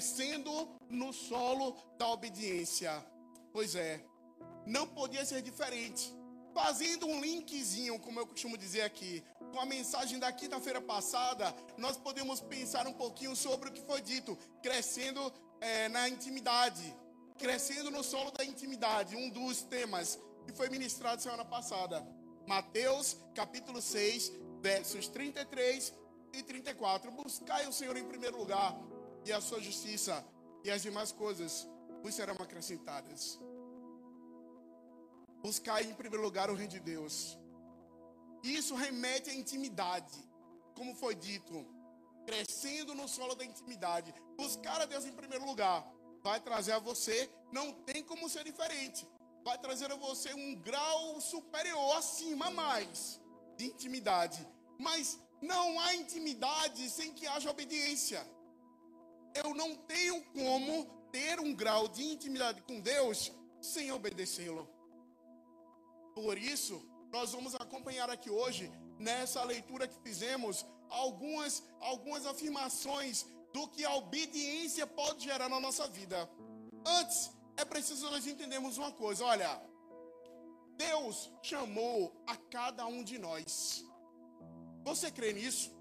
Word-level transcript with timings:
crescendo 0.00 0.50
no 0.88 1.12
solo 1.12 1.76
da 1.98 2.08
obediência. 2.08 2.90
Pois 3.52 3.74
é, 3.74 4.02
não 4.66 4.86
podia 4.86 5.26
ser 5.26 5.42
diferente. 5.42 6.10
Fazendo 6.54 7.06
um 7.06 7.20
linkzinho, 7.20 8.00
como 8.00 8.18
eu 8.18 8.26
costumo 8.26 8.56
dizer 8.56 8.80
aqui, 8.80 9.22
com 9.52 9.60
a 9.60 9.66
mensagem 9.66 10.18
da 10.18 10.32
quinta-feira 10.32 10.80
passada, 10.80 11.54
nós 11.76 11.98
podemos 11.98 12.40
pensar 12.40 12.86
um 12.86 12.94
pouquinho 12.94 13.36
sobre 13.36 13.68
o 13.68 13.72
que 13.72 13.82
foi 13.82 14.00
dito, 14.00 14.38
crescendo 14.62 15.20
é, 15.60 15.90
na 15.90 16.08
intimidade, 16.08 16.96
crescendo 17.36 17.90
no 17.90 18.02
solo 18.02 18.30
da 18.30 18.42
intimidade, 18.42 19.14
um 19.14 19.28
dos 19.28 19.60
temas 19.62 20.18
que 20.46 20.52
foi 20.54 20.70
ministrado 20.70 21.20
semana 21.20 21.44
passada. 21.44 22.02
Mateus 22.46 23.18
capítulo 23.34 23.82
6, 23.82 24.32
versos 24.62 25.08
33 25.08 25.92
e 26.32 26.42
34. 26.42 27.10
Buscai 27.10 27.68
o 27.68 27.72
Senhor 27.72 27.96
em 27.98 28.04
primeiro 28.04 28.38
lugar 28.38 28.74
e 29.24 29.32
a 29.32 29.40
sua 29.40 29.60
justiça, 29.60 30.24
e 30.64 30.70
as 30.70 30.82
demais 30.82 31.12
coisas 31.12 31.68
vos 32.02 32.14
serão 32.14 32.34
acrescentadas. 32.34 33.38
Buscai 35.42 35.84
em 35.84 35.94
primeiro 35.94 36.22
lugar 36.22 36.50
o 36.50 36.54
reino 36.54 36.72
de 36.72 36.80
Deus. 36.80 37.38
Isso 38.42 38.74
remete 38.74 39.30
à 39.30 39.34
intimidade, 39.34 40.18
como 40.74 40.94
foi 40.94 41.14
dito, 41.14 41.66
crescendo 42.26 42.94
no 42.94 43.08
solo 43.08 43.34
da 43.34 43.44
intimidade. 43.44 44.14
Buscar 44.36 44.80
a 44.80 44.86
Deus 44.86 45.04
em 45.04 45.12
primeiro 45.12 45.44
lugar 45.44 45.86
vai 46.22 46.40
trazer 46.40 46.72
a 46.72 46.78
você, 46.78 47.30
não 47.50 47.72
tem 47.72 48.02
como 48.02 48.28
ser 48.28 48.44
diferente. 48.44 49.06
Vai 49.42 49.58
trazer 49.58 49.90
a 49.90 49.96
você 49.96 50.32
um 50.34 50.54
grau 50.56 51.20
superior, 51.20 51.96
acima 51.96 52.50
mais, 52.50 53.20
de 53.56 53.66
intimidade. 53.66 54.46
Mas 54.78 55.18
não 55.40 55.80
há 55.80 55.94
intimidade 55.94 56.88
sem 56.90 57.12
que 57.12 57.26
haja 57.26 57.50
obediência. 57.50 58.26
Eu 59.34 59.54
não 59.54 59.76
tenho 59.76 60.22
como 60.32 60.84
ter 61.12 61.40
um 61.40 61.54
grau 61.54 61.88
de 61.88 62.02
intimidade 62.04 62.62
com 62.62 62.80
Deus 62.80 63.32
sem 63.60 63.92
obedecê-lo. 63.92 64.68
Por 66.14 66.36
isso, 66.38 66.82
nós 67.10 67.32
vamos 67.32 67.54
acompanhar 67.54 68.10
aqui 68.10 68.30
hoje, 68.30 68.70
nessa 68.98 69.42
leitura 69.44 69.88
que 69.88 70.00
fizemos, 70.02 70.66
algumas, 70.88 71.62
algumas 71.80 72.26
afirmações 72.26 73.26
do 73.52 73.66
que 73.68 73.84
a 73.84 73.94
obediência 73.94 74.86
pode 74.86 75.24
gerar 75.24 75.48
na 75.48 75.60
nossa 75.60 75.88
vida. 75.88 76.28
Antes, 76.84 77.30
é 77.56 77.64
preciso 77.64 78.10
nós 78.10 78.26
entendermos 78.26 78.78
uma 78.78 78.92
coisa: 78.92 79.24
olha, 79.24 79.60
Deus 80.76 81.30
chamou 81.42 82.12
a 82.26 82.36
cada 82.36 82.86
um 82.86 83.02
de 83.02 83.18
nós. 83.18 83.84
Você 84.84 85.10
crê 85.10 85.32
nisso? 85.32 85.79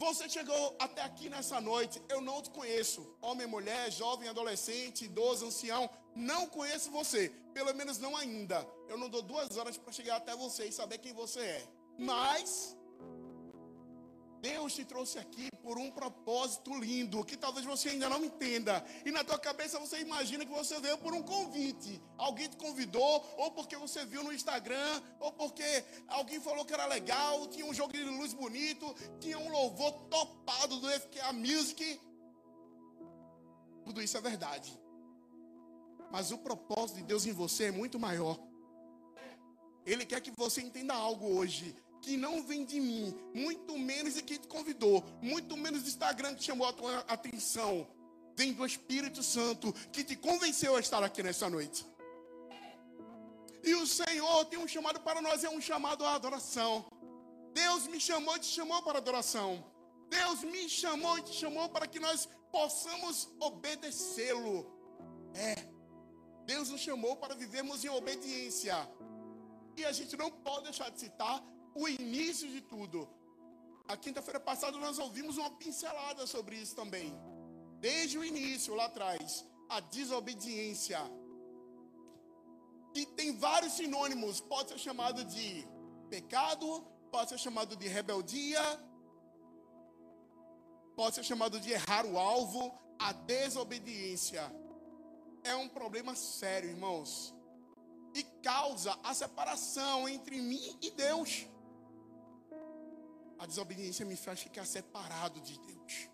Você 0.00 0.30
chegou 0.30 0.74
até 0.78 1.02
aqui 1.02 1.28
nessa 1.28 1.60
noite, 1.60 2.00
eu 2.08 2.22
não 2.22 2.40
te 2.40 2.48
conheço. 2.48 3.06
Homem, 3.20 3.46
mulher, 3.46 3.92
jovem, 3.92 4.30
adolescente, 4.30 5.04
idoso, 5.04 5.44
ancião, 5.44 5.90
não 6.16 6.46
conheço 6.46 6.90
você. 6.90 7.28
Pelo 7.52 7.74
menos 7.74 7.98
não 7.98 8.16
ainda. 8.16 8.66
Eu 8.88 8.96
não 8.96 9.10
dou 9.10 9.20
duas 9.20 9.58
horas 9.58 9.76
para 9.76 9.92
chegar 9.92 10.16
até 10.16 10.34
você 10.34 10.64
e 10.64 10.72
saber 10.72 10.96
quem 10.96 11.12
você 11.12 11.40
é. 11.40 11.68
Mas 11.98 12.74
Deus 14.40 14.74
te 14.74 14.84
trouxe 14.84 15.18
aqui 15.18 15.48
por 15.62 15.78
um 15.78 15.90
propósito 15.90 16.74
lindo 16.74 17.24
que 17.24 17.36
talvez 17.36 17.64
você 17.64 17.90
ainda 17.90 18.08
não 18.08 18.24
entenda. 18.24 18.84
E 19.04 19.10
na 19.10 19.22
tua 19.22 19.38
cabeça 19.38 19.78
você 19.78 20.00
imagina 20.00 20.44
que 20.44 20.52
você 20.52 20.80
veio 20.80 20.96
por 20.98 21.12
um 21.12 21.22
convite. 21.22 22.00
Alguém 22.16 22.48
te 22.48 22.56
convidou, 22.56 23.24
ou 23.36 23.50
porque 23.50 23.76
você 23.76 24.04
viu 24.04 24.22
no 24.24 24.32
Instagram, 24.32 25.02
ou 25.20 25.32
porque 25.32 25.84
alguém 26.08 26.40
falou 26.40 26.64
que 26.64 26.72
era 26.72 26.86
legal, 26.86 27.46
tinha 27.48 27.66
um 27.66 27.74
jogo 27.74 27.92
de 27.92 28.02
luz 28.02 28.32
bonito, 28.32 28.94
tinha 29.20 29.38
um 29.38 29.50
louvor 29.50 29.92
topado 30.08 30.80
do 30.80 30.88
FKA 30.88 31.32
Music. 31.32 32.00
Tudo 33.84 34.02
isso 34.02 34.16
é 34.16 34.20
verdade. 34.20 34.78
Mas 36.10 36.32
o 36.32 36.38
propósito 36.38 36.96
de 36.96 37.04
Deus 37.04 37.26
em 37.26 37.32
você 37.32 37.64
é 37.64 37.70
muito 37.70 37.98
maior. 37.98 38.38
Ele 39.84 40.04
quer 40.04 40.20
que 40.20 40.32
você 40.36 40.60
entenda 40.60 40.94
algo 40.94 41.26
hoje 41.26 41.74
que 42.00 42.16
não 42.16 42.42
vem 42.42 42.64
de 42.64 42.80
mim, 42.80 43.14
muito 43.34 43.76
menos 43.78 44.14
de 44.14 44.22
quem 44.22 44.38
te 44.38 44.48
convidou, 44.48 45.04
muito 45.20 45.56
menos 45.56 45.82
do 45.82 45.88
Instagram 45.88 46.34
que 46.34 46.44
chamou 46.44 46.66
a 46.66 46.72
tua 46.72 46.98
atenção, 47.00 47.86
vem 48.36 48.52
do 48.52 48.64
Espírito 48.64 49.22
Santo 49.22 49.72
que 49.92 50.02
te 50.02 50.16
convenceu 50.16 50.76
a 50.76 50.80
estar 50.80 51.02
aqui 51.02 51.22
nessa 51.22 51.48
noite. 51.50 51.86
E 53.62 53.74
o 53.74 53.86
Senhor 53.86 54.44
tem 54.46 54.58
um 54.58 54.66
chamado 54.66 55.00
para 55.00 55.20
nós, 55.20 55.44
é 55.44 55.50
um 55.50 55.60
chamado 55.60 56.04
à 56.04 56.14
adoração. 56.14 56.86
Deus 57.52 57.86
me 57.86 58.00
chamou 58.00 58.36
e 58.36 58.40
te 58.40 58.46
chamou 58.46 58.82
para 58.82 58.98
adoração. 58.98 59.64
Deus 60.08 60.42
me 60.42 60.68
chamou 60.68 61.18
e 61.18 61.22
te 61.22 61.34
chamou 61.34 61.68
para 61.68 61.86
que 61.86 62.00
nós 62.00 62.28
possamos 62.50 63.28
obedecê-lo. 63.38 64.66
É. 65.34 65.54
Deus 66.46 66.70
nos 66.70 66.80
chamou 66.80 67.16
para 67.16 67.34
vivermos 67.34 67.84
em 67.84 67.88
obediência. 67.88 68.76
E 69.76 69.84
a 69.84 69.92
gente 69.92 70.16
não 70.16 70.30
pode 70.30 70.64
deixar 70.64 70.90
de 70.90 70.98
citar 70.98 71.42
o 71.74 71.88
início 71.88 72.48
de 72.48 72.60
tudo. 72.60 73.08
A 73.88 73.96
quinta-feira 73.96 74.38
passada 74.38 74.78
nós 74.78 74.98
ouvimos 74.98 75.36
uma 75.36 75.50
pincelada 75.50 76.26
sobre 76.26 76.56
isso 76.56 76.76
também. 76.76 77.12
Desde 77.80 78.18
o 78.18 78.24
início, 78.24 78.74
lá 78.74 78.84
atrás, 78.84 79.44
a 79.68 79.80
desobediência. 79.80 81.00
Que 82.92 83.06
tem 83.06 83.36
vários 83.36 83.72
sinônimos, 83.72 84.40
pode 84.40 84.70
ser 84.70 84.78
chamado 84.78 85.24
de 85.24 85.66
pecado, 86.08 86.84
pode 87.10 87.30
ser 87.30 87.38
chamado 87.38 87.76
de 87.76 87.88
rebeldia, 87.88 88.62
pode 90.94 91.14
ser 91.14 91.24
chamado 91.24 91.58
de 91.58 91.72
errar 91.72 92.04
o 92.06 92.18
alvo, 92.18 92.72
a 92.98 93.12
desobediência. 93.12 94.42
É 95.42 95.54
um 95.56 95.68
problema 95.68 96.14
sério, 96.14 96.70
irmãos. 96.70 97.34
E 98.14 98.22
causa 98.42 98.98
a 99.02 99.14
separação 99.14 100.08
entre 100.08 100.40
mim 100.40 100.78
e 100.82 100.90
Deus. 100.90 101.46
A 103.40 103.46
desobediência 103.46 104.04
me 104.04 104.16
faz 104.16 104.38
ficar 104.38 104.66
separado 104.66 105.40
de 105.40 105.58
Deus. 105.60 106.10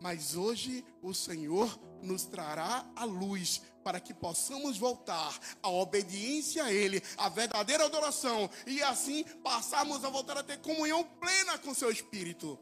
Mas 0.00 0.36
hoje 0.36 0.84
o 1.02 1.12
Senhor 1.12 1.76
nos 2.00 2.24
trará 2.26 2.88
a 2.94 3.04
luz 3.04 3.60
para 3.82 3.98
que 3.98 4.14
possamos 4.14 4.78
voltar 4.78 5.36
à 5.60 5.68
obediência 5.68 6.62
a 6.62 6.72
Ele, 6.72 7.02
à 7.16 7.28
verdadeira 7.28 7.86
adoração, 7.86 8.48
e 8.68 8.80
assim 8.84 9.24
passarmos 9.42 10.04
a 10.04 10.10
voltar 10.10 10.38
a 10.38 10.44
ter 10.44 10.60
comunhão 10.60 11.02
plena 11.02 11.58
com 11.58 11.74
Seu 11.74 11.90
Espírito. 11.90 12.56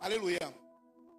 Aleluia. 0.00 0.52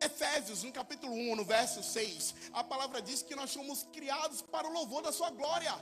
Efésios, 0.02 0.64
no 0.64 0.72
capítulo 0.74 1.14
1, 1.14 1.36
no 1.38 1.46
verso 1.46 1.82
6, 1.82 2.36
a 2.52 2.62
palavra 2.62 3.02
diz 3.02 3.22
que 3.22 3.38
nós 3.38 3.52
somos 3.52 3.84
criados 3.94 4.42
para 4.42 4.68
o 4.68 4.74
louvor 4.74 5.02
da 5.02 5.14
Sua 5.14 5.30
glória. 5.30 5.74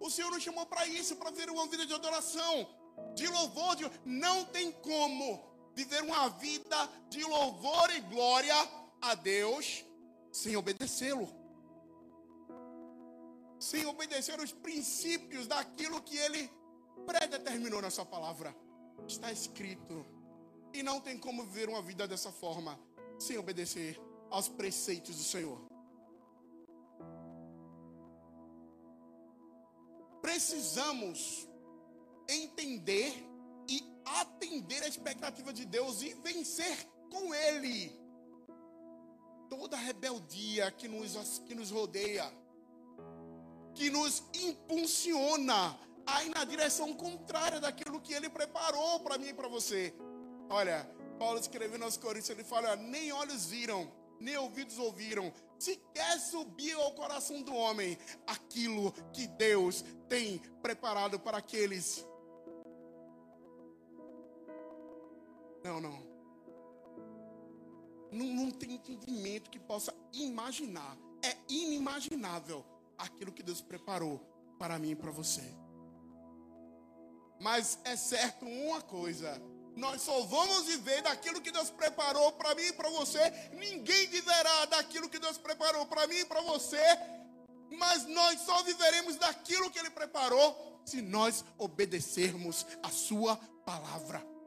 O 0.00 0.10
Senhor 0.10 0.30
nos 0.32 0.42
chamou 0.42 0.66
para 0.66 0.88
isso, 0.88 1.14
para 1.14 1.30
ver 1.30 1.48
uma 1.48 1.68
vida 1.68 1.86
de 1.86 1.94
adoração 1.94 2.77
de 3.14 3.26
louvor, 3.26 3.76
de... 3.76 3.90
não 4.04 4.44
tem 4.46 4.70
como 4.72 5.44
viver 5.74 6.02
uma 6.02 6.28
vida 6.30 6.90
de 7.08 7.22
louvor 7.24 7.90
e 7.94 8.00
glória 8.00 8.54
a 9.00 9.14
Deus 9.14 9.84
sem 10.32 10.56
obedecê-lo. 10.56 11.28
Sem 13.58 13.86
obedecer 13.86 14.38
os 14.40 14.52
princípios 14.52 15.46
daquilo 15.46 16.00
que 16.02 16.16
ele 16.16 16.50
predeterminou 17.06 17.82
na 17.82 17.90
sua 17.90 18.04
palavra. 18.04 18.54
Está 19.06 19.32
escrito. 19.32 20.06
E 20.72 20.82
não 20.82 21.00
tem 21.00 21.18
como 21.18 21.44
viver 21.44 21.68
uma 21.68 21.82
vida 21.82 22.06
dessa 22.06 22.30
forma 22.30 22.78
sem 23.18 23.36
obedecer 23.38 24.00
aos 24.30 24.48
preceitos 24.48 25.16
do 25.16 25.22
Senhor. 25.22 25.60
Precisamos 30.20 31.47
entender 32.28 33.12
e 33.68 33.82
atender 34.04 34.82
a 34.82 34.88
expectativa 34.88 35.52
de 35.52 35.64
Deus 35.64 36.02
e 36.02 36.14
vencer 36.14 36.86
com 37.10 37.34
Ele 37.34 37.98
toda 39.48 39.76
a 39.76 39.80
rebeldia 39.80 40.70
que 40.70 40.86
nos, 40.86 41.38
que 41.46 41.54
nos 41.54 41.70
rodeia, 41.70 42.30
que 43.74 43.90
nos 43.90 44.22
impulsiona 44.34 45.78
a 46.06 46.24
ir 46.24 46.30
na 46.30 46.44
direção 46.44 46.94
contrária 46.94 47.60
daquilo 47.60 48.00
que 48.00 48.12
Ele 48.12 48.28
preparou 48.28 49.00
para 49.00 49.18
mim 49.18 49.28
e 49.28 49.34
para 49.34 49.48
você. 49.48 49.94
Olha, 50.50 50.88
Paulo 51.18 51.38
escrevendo 51.38 51.84
aos 51.84 51.96
Coríntios, 51.96 52.30
ele 52.30 52.44
fala: 52.44 52.76
nem 52.76 53.12
olhos 53.12 53.46
viram, 53.46 53.90
nem 54.20 54.36
ouvidos 54.36 54.78
ouviram, 54.78 55.32
sequer 55.58 56.18
subiu 56.18 56.80
ao 56.80 56.94
coração 56.94 57.42
do 57.42 57.54
homem 57.54 57.98
aquilo 58.26 58.92
que 59.12 59.26
Deus 59.26 59.84
tem 60.08 60.38
preparado 60.62 61.18
para 61.18 61.38
aqueles 61.38 62.06
Não, 65.68 65.82
não. 65.82 66.02
Não, 68.10 68.24
não 68.24 68.50
tem 68.50 68.72
entendimento 68.72 69.50
que 69.50 69.58
possa 69.58 69.94
imaginar. 70.14 70.96
É 71.22 71.36
inimaginável 71.46 72.64
aquilo 72.96 73.30
que 73.30 73.42
Deus 73.42 73.60
preparou 73.60 74.18
para 74.58 74.78
mim 74.78 74.92
e 74.92 74.96
para 74.96 75.10
você. 75.10 75.54
Mas 77.38 77.78
é 77.84 77.96
certo 77.96 78.46
uma 78.46 78.80
coisa: 78.80 79.30
Nós 79.76 80.00
só 80.00 80.22
vamos 80.22 80.64
viver 80.68 81.02
daquilo 81.02 81.42
que 81.42 81.50
Deus 81.50 81.68
preparou 81.68 82.32
para 82.32 82.54
mim 82.54 82.62
e 82.62 82.72
para 82.72 82.88
você. 82.88 83.20
Ninguém 83.52 84.06
viverá 84.06 84.64
daquilo 84.64 85.10
que 85.10 85.18
Deus 85.18 85.36
preparou 85.36 85.84
para 85.84 86.06
mim 86.06 86.20
e 86.20 86.24
para 86.24 86.40
você. 86.40 86.82
Mas 87.76 88.06
nós 88.06 88.40
só 88.40 88.62
viveremos 88.62 89.16
daquilo 89.16 89.70
que 89.70 89.78
Ele 89.78 89.90
preparou 89.90 90.80
se 90.86 91.02
nós 91.02 91.44
obedecermos 91.58 92.64
a 92.82 92.88
Sua 92.88 93.36
palavra. 93.66 94.37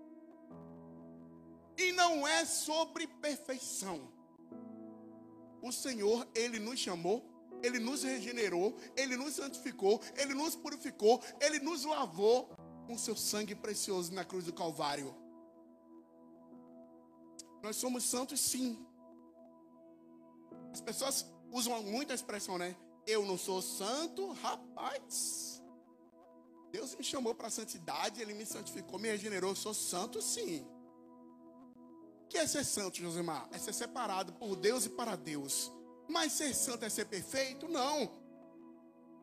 E 1.77 1.91
não 1.91 2.27
é 2.27 2.45
sobre 2.45 3.07
perfeição. 3.07 4.12
O 5.62 5.71
Senhor, 5.71 6.27
Ele 6.33 6.59
nos 6.59 6.79
chamou, 6.79 7.23
Ele 7.62 7.79
nos 7.79 8.03
regenerou, 8.03 8.75
Ele 8.95 9.15
nos 9.15 9.35
santificou, 9.35 10.01
Ele 10.15 10.33
nos 10.33 10.56
purificou, 10.56 11.21
Ele 11.39 11.59
nos 11.59 11.85
lavou 11.85 12.50
com 12.88 12.97
seu 12.97 13.15
sangue 13.15 13.56
precioso 13.56 14.13
na 14.13 14.25
cruz 14.25 14.45
do 14.45 14.53
Calvário. 14.53 15.15
Nós 17.62 17.75
somos 17.75 18.03
santos 18.03 18.39
sim. 18.39 18.83
As 20.74 20.81
pessoas 20.81 21.25
usam 21.51 21.81
muito 21.83 22.12
a 22.12 22.15
expressão, 22.15 22.57
né? 22.57 22.75
Eu 23.06 23.25
não 23.25 23.38
sou 23.38 23.62
santo, 23.62 24.31
rapaz. 24.33 25.62
Deus 26.71 26.95
me 26.95 27.03
chamou 27.03 27.35
para 27.35 27.47
a 27.47 27.51
santidade, 27.51 28.21
Ele 28.21 28.33
me 28.33 28.45
santificou, 28.45 28.97
me 28.97 29.09
regenerou. 29.09 29.51
Eu 29.51 29.56
sou 29.56 29.74
santo 29.74 30.21
sim. 30.21 30.65
Que 32.31 32.38
é 32.38 32.48
ser 32.48 32.63
santo, 32.63 32.95
Josemar? 32.95 33.45
É 33.51 33.57
ser 33.57 33.74
separado 33.74 34.31
por 34.31 34.56
Deus 34.56 34.86
e 34.86 34.89
para 34.89 35.18
Deus. 35.18 35.69
Mas 36.07 36.31
ser 36.31 36.56
santo 36.56 36.86
é 36.86 36.89
ser 36.89 37.04
perfeito? 37.04 37.68
Não. 37.68 38.10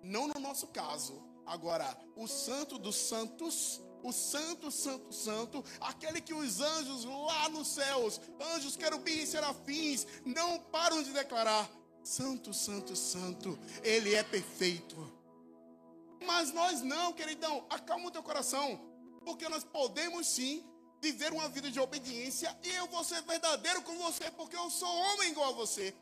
Não 0.03 0.29
no 0.29 0.39
nosso 0.39 0.67
caso. 0.67 1.25
Agora, 1.47 1.99
o 2.15 2.27
santo 2.29 2.79
dos 2.79 2.97
santos 2.97 3.81
o 4.01 4.13
santo, 4.13 4.71
santo, 4.71 5.13
santo, 5.13 5.65
aquele 5.81 6.21
que 6.21 6.33
os 6.33 6.61
anjos 6.61 7.05
lá 7.05 7.49
nos 7.49 7.67
céus, 7.69 8.21
anjos, 8.55 8.77
querubins, 8.77 9.31
serafins, 9.31 10.07
não 10.25 10.61
param 10.61 11.03
de 11.03 11.11
declarar: 11.11 11.69
Santo, 12.05 12.55
santo, 12.55 12.95
santo, 12.95 13.59
ele 13.83 14.15
é 14.15 14.23
perfeito. 14.23 14.97
Mas 16.25 16.53
nós 16.53 16.81
não, 16.83 17.13
queridão, 17.13 17.67
acalma 17.71 18.07
o 18.07 18.11
teu 18.11 18.23
coração, 18.23 18.79
porque 19.25 19.49
nós 19.49 19.65
podemos 19.65 20.29
sim 20.29 20.65
viver 21.01 21.33
uma 21.33 21.49
vida 21.49 21.71
de 21.71 21.81
obediência 21.81 22.57
e 22.63 22.71
eu 22.71 22.87
vou 22.89 23.05
ser 23.05 23.23
verdadeiro 23.23 23.83
com 23.83 23.97
você, 23.99 24.31
porque 24.33 24.57
eu 24.57 24.71
sou 24.71 24.89
homem 24.89 25.31
igual 25.31 25.51
a 25.51 25.57
você. 25.57 25.95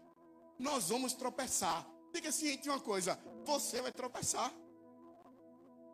Nós 0.58 0.88
vamos 0.88 1.12
tropeçar. 1.12 1.87
Fica 2.12 2.32
ciente 2.32 2.62
de 2.62 2.70
uma 2.70 2.81
coisa: 2.81 3.19
você 3.44 3.82
vai 3.82 3.93
tropeçar. 3.93 4.52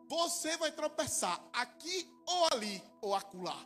Você 0.07 0.55
vai 0.57 0.71
tropeçar 0.71 1.41
aqui 1.51 2.09
ou 2.25 2.47
ali 2.51 2.83
ou 3.01 3.15
acolá. 3.15 3.57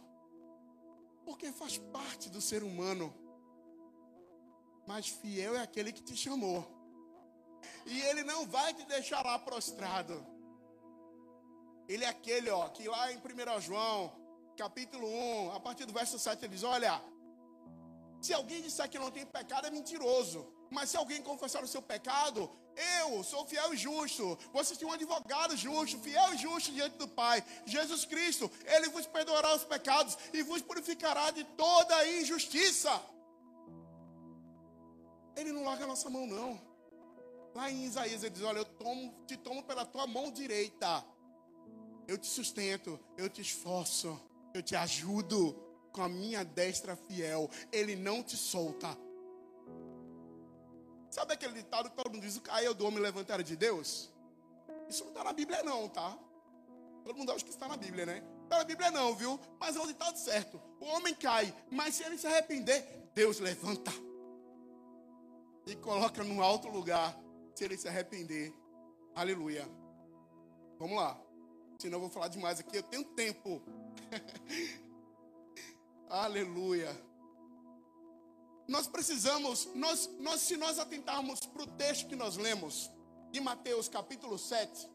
Porque 1.26 1.52
faz 1.52 1.78
parte 1.78 2.30
do 2.30 2.42
ser 2.42 2.64
humano. 2.64 3.14
Mas 4.88 5.08
fiel 5.08 5.56
é 5.56 5.62
aquele 5.62 5.92
que 5.92 6.02
te 6.02 6.16
chamou. 6.16 6.66
E 7.86 8.02
ele 8.02 8.24
não 8.24 8.46
vai 8.48 8.74
te 8.74 8.86
deixar 8.86 9.24
lá 9.26 9.38
prostrado. 9.38 10.26
Ele 11.88 12.04
é 12.04 12.08
aquele, 12.08 12.50
ó, 12.50 12.68
que 12.70 12.88
lá 12.88 13.12
em 13.12 13.18
1 13.18 13.62
João, 13.62 14.12
capítulo 14.58 15.08
1, 15.08 15.56
a 15.56 15.60
partir 15.60 15.86
do 15.86 15.94
verso 15.94 16.18
7, 16.18 16.44
ele 16.44 16.56
diz: 16.56 16.64
Olha, 16.64 17.02
se 18.20 18.34
alguém 18.34 18.62
disser 18.62 18.90
que 18.90 19.00
não 19.00 19.12
tem 19.12 19.26
pecado, 19.26 19.68
é 19.68 19.70
mentiroso. 19.70 20.52
Mas 20.70 20.90
se 20.90 20.98
alguém 20.98 21.22
confessar 21.22 21.64
o 21.64 21.68
seu 21.68 21.82
pecado, 21.82 22.50
eu 23.02 23.24
sou 23.24 23.46
fiel 23.46 23.74
e 23.74 23.78
justo. 23.78 24.38
Você 24.52 24.76
tem 24.76 24.88
um 24.88 24.92
advogado 24.92 25.56
justo, 25.56 26.00
fiel 26.00 26.34
e 26.34 26.38
justo 26.38 26.72
diante 26.72 26.98
do 26.98 27.08
Pai. 27.08 27.44
Jesus 27.66 28.04
Cristo, 28.04 28.52
Ele 28.66 28.90
vos 28.90 29.06
perdoará 29.06 29.56
os 29.56 29.64
pecados 29.64 30.18
e 30.34 30.44
vos 30.44 30.62
purificará 30.62 31.32
de 31.32 31.44
toda 31.44 32.08
injustiça. 32.20 32.92
Ele 35.38 35.52
não 35.54 35.64
larga 35.64 35.86
a 35.86 35.88
nossa 35.88 36.10
mão, 36.10 36.26
não. 36.26 36.60
Lá 37.56 37.72
em 37.72 37.86
Isaías 37.86 38.24
ele 38.24 38.32
diz: 38.32 38.44
Olha, 38.44 38.60
eu 38.60 38.66
tomo, 38.66 39.24
te 39.26 39.38
tomo 39.38 39.64
pela 39.64 39.86
tua 39.86 40.06
mão 40.06 40.32
direita. 40.32 41.06
Eu 42.08 42.18
te 42.18 42.28
sustento, 42.28 43.00
eu 43.18 43.30
te 43.30 43.42
esforço, 43.42 44.20
eu 44.58 44.64
te 44.64 44.76
ajudo 44.76 45.54
com 45.92 46.02
a 46.02 46.10
minha 46.10 46.44
destra 46.44 46.96
fiel. 46.96 47.50
Ele 47.72 47.96
não 47.96 48.22
te 48.24 48.36
solta. 48.36 48.98
Sabe 51.10 51.34
aquele 51.34 51.54
ditado 51.54 51.90
que 51.90 51.96
todo 51.96 52.12
mundo 52.12 52.22
diz: 52.22 52.38
caiu 52.40 52.74
do 52.74 52.86
homem 52.86 53.00
levantar 53.00 53.42
de 53.42 53.56
Deus? 53.56 54.12
Isso 54.90 55.04
não 55.04 55.12
está 55.12 55.24
na 55.24 55.34
Bíblia, 55.34 55.64
não, 55.64 55.88
tá? 55.90 56.18
Todo 57.04 57.18
mundo 57.18 57.32
acha 57.32 57.44
que 57.44 57.52
está 57.52 57.68
na 57.68 57.78
Bíblia, 57.78 58.06
né? 58.06 58.24
Está 58.44 58.60
na 58.60 58.64
Bíblia, 58.64 58.92
não, 58.92 59.16
viu? 59.16 59.40
Mas 59.60 59.76
é 59.76 59.80
o 59.80 59.88
ditado 59.88 60.18
certo. 60.18 60.62
O 60.80 60.86
homem 60.86 61.14
cai, 61.16 61.54
mas 61.70 61.96
se 61.96 62.04
ele 62.04 62.18
se 62.18 62.28
arrepender, 62.28 63.10
Deus 63.14 63.40
levanta 63.40 63.92
e 65.66 65.76
coloca 65.76 66.24
num 66.24 66.42
alto 66.42 66.68
lugar. 66.70 67.18
Se 67.56 67.64
ele 67.66 67.78
se 67.78 67.88
arrepender, 67.88 68.54
aleluia. 69.16 69.68
Vamos 70.78 70.96
lá. 70.96 71.20
Senão 71.80 71.98
eu 71.98 72.02
vou 72.02 72.10
falar 72.10 72.28
demais 72.28 72.60
aqui. 72.60 72.76
Eu 72.76 72.84
tenho 72.84 73.04
tempo. 73.04 73.62
aleluia. 76.10 76.90
Nós 78.68 78.88
precisamos, 78.88 79.70
nós, 79.76 80.10
nós, 80.20 80.42
se 80.42 80.58
nós 80.58 80.80
atentarmos 80.80 81.40
para 81.40 81.64
o 81.64 81.68
texto 81.68 82.08
que 82.08 82.16
nós 82.16 82.36
lemos, 82.36 82.92
de 83.32 83.40
Mateus 83.40 83.88
capítulo 83.88 84.38
7, 84.38 84.90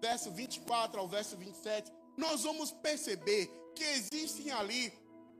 verso 0.00 0.30
24 0.30 0.98
ao 0.98 1.06
verso 1.06 1.36
27, 1.36 1.92
nós 2.16 2.42
vamos 2.42 2.72
perceber 2.72 3.46
que 3.74 3.84
existem 3.84 4.50
ali 4.50 4.92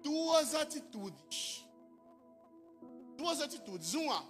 duas 0.02 0.54
atitudes. 0.54 1.66
Duas 3.16 3.40
atitudes. 3.40 3.94
Uma, 3.94 4.24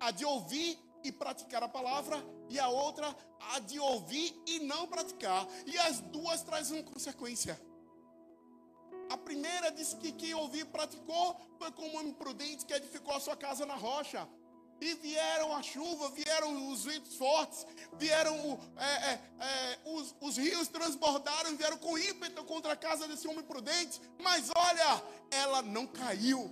a 0.00 0.10
de 0.10 0.24
ouvir 0.24 0.78
e 1.04 1.10
praticar 1.10 1.62
a 1.62 1.68
palavra, 1.68 2.22
e 2.48 2.58
a 2.58 2.68
outra, 2.68 3.16
a 3.52 3.58
de 3.58 3.78
ouvir 3.78 4.40
e 4.46 4.60
não 4.60 4.86
praticar. 4.86 5.46
E 5.66 5.76
as 5.78 6.00
duas 6.00 6.42
trazem 6.42 6.80
uma 6.80 6.90
consequência. 6.90 7.60
A 9.10 9.16
primeira 9.16 9.70
disse 9.70 9.96
que 9.96 10.12
quem 10.12 10.34
ouviu 10.34 10.62
e 10.62 10.68
praticou 10.68 11.36
foi 11.58 11.70
como 11.72 11.88
um 11.88 11.98
homem 11.98 12.12
prudente 12.14 12.64
que 12.64 12.72
edificou 12.72 13.14
a 13.14 13.20
sua 13.20 13.36
casa 13.36 13.66
na 13.66 13.74
rocha. 13.74 14.26
E 14.80 14.94
vieram 14.94 15.54
a 15.54 15.62
chuva, 15.62 16.08
vieram 16.10 16.70
os 16.72 16.84
ventos 16.84 17.14
fortes, 17.16 17.64
vieram 17.98 18.58
é, 18.76 18.84
é, 18.84 19.20
é, 19.38 19.78
os, 19.84 20.14
os 20.20 20.36
rios 20.36 20.66
transbordaram, 20.66 21.56
vieram 21.56 21.78
com 21.78 21.96
ímpeto 21.96 22.42
contra 22.44 22.72
a 22.72 22.76
casa 22.76 23.06
desse 23.06 23.28
homem 23.28 23.44
prudente. 23.44 24.00
Mas 24.20 24.50
olha, 24.56 25.02
ela 25.30 25.62
não 25.62 25.86
caiu. 25.86 26.50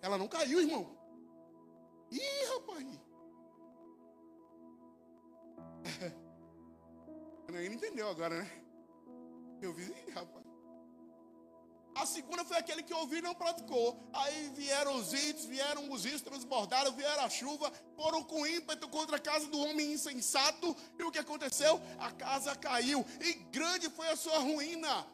Ela 0.00 0.16
não 0.16 0.28
caiu, 0.28 0.60
irmão. 0.60 0.97
Ih, 2.10 2.44
rapaz. 2.54 2.86
Não 7.52 7.64
entendeu 7.64 8.08
agora, 8.08 8.42
né? 8.42 8.50
Eu 9.60 9.72
vi, 9.72 9.92
rapaz. 10.10 10.48
A 11.98 12.06
segunda 12.06 12.44
foi 12.44 12.56
aquele 12.56 12.84
que 12.84 12.94
ouviu 12.94 13.18
e 13.18 13.22
não 13.22 13.34
praticou. 13.34 13.98
Aí 14.12 14.50
vieram 14.50 14.94
os 14.94 15.12
ímpios, 15.12 15.46
vieram 15.46 15.90
os 15.90 16.04
rios, 16.04 16.22
transbordaram, 16.22 16.92
vieram 16.92 17.24
a 17.24 17.28
chuva, 17.28 17.72
foram 17.96 18.22
com 18.22 18.46
ímpeto 18.46 18.88
contra 18.88 19.16
a 19.16 19.20
casa 19.20 19.48
do 19.48 19.58
homem 19.58 19.94
insensato. 19.94 20.76
E 20.96 21.02
o 21.02 21.10
que 21.10 21.18
aconteceu? 21.18 21.80
A 21.98 22.12
casa 22.12 22.54
caiu. 22.54 23.04
E 23.20 23.32
grande 23.50 23.90
foi 23.90 24.08
a 24.10 24.16
sua 24.16 24.38
ruína. 24.38 25.06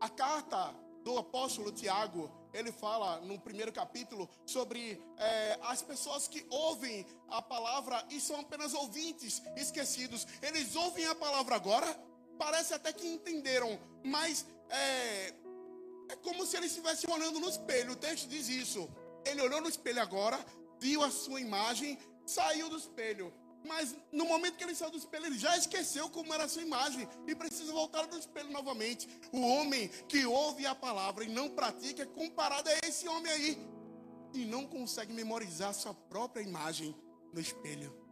A 0.00 0.08
carta 0.08 0.74
do 1.04 1.16
apóstolo 1.18 1.70
Tiago, 1.70 2.28
ele 2.56 2.72
fala 2.72 3.20
no 3.20 3.38
primeiro 3.38 3.72
capítulo 3.72 4.28
sobre 4.44 5.00
é, 5.18 5.58
as 5.62 5.82
pessoas 5.82 6.26
que 6.26 6.44
ouvem 6.50 7.06
a 7.28 7.40
palavra 7.42 8.04
e 8.10 8.20
são 8.20 8.40
apenas 8.40 8.74
ouvintes, 8.74 9.42
esquecidos. 9.56 10.26
Eles 10.42 10.74
ouvem 10.74 11.06
a 11.06 11.14
palavra 11.14 11.54
agora 11.56 12.06
Parece 12.38 12.74
até 12.74 12.92
que 12.92 13.06
entenderam, 13.06 13.78
mas 14.04 14.46
é, 14.68 15.28
é 16.10 16.16
como 16.22 16.44
se 16.44 16.56
ele 16.56 16.66
estivesse 16.66 17.10
olhando 17.10 17.40
no 17.40 17.48
espelho. 17.48 17.92
O 17.92 17.96
texto 17.96 18.28
diz 18.28 18.48
isso. 18.48 18.88
Ele 19.24 19.40
olhou 19.40 19.60
no 19.60 19.68
espelho 19.68 20.00
agora, 20.00 20.38
viu 20.78 21.02
a 21.02 21.10
sua 21.10 21.40
imagem, 21.40 21.98
saiu 22.26 22.68
do 22.68 22.76
espelho. 22.76 23.32
Mas 23.64 23.96
no 24.12 24.24
momento 24.24 24.56
que 24.56 24.64
ele 24.64 24.74
saiu 24.74 24.90
do 24.90 24.98
espelho, 24.98 25.26
ele 25.26 25.38
já 25.38 25.56
esqueceu 25.56 26.08
como 26.08 26.32
era 26.32 26.44
a 26.44 26.48
sua 26.48 26.62
imagem 26.62 27.08
e 27.26 27.34
precisa 27.34 27.72
voltar 27.72 28.06
do 28.06 28.18
espelho 28.18 28.50
novamente. 28.50 29.08
O 29.32 29.40
homem 29.40 29.88
que 30.08 30.24
ouve 30.24 30.66
a 30.66 30.74
palavra 30.74 31.24
e 31.24 31.28
não 31.28 31.48
pratica 31.48 32.02
é 32.02 32.06
comparado 32.06 32.68
a 32.68 32.86
esse 32.86 33.08
homem 33.08 33.32
aí 33.32 33.58
e 34.32 34.44
não 34.44 34.66
consegue 34.66 35.12
memorizar 35.12 35.74
sua 35.74 35.94
própria 35.94 36.42
imagem 36.42 36.94
no 37.32 37.40
espelho. 37.40 38.06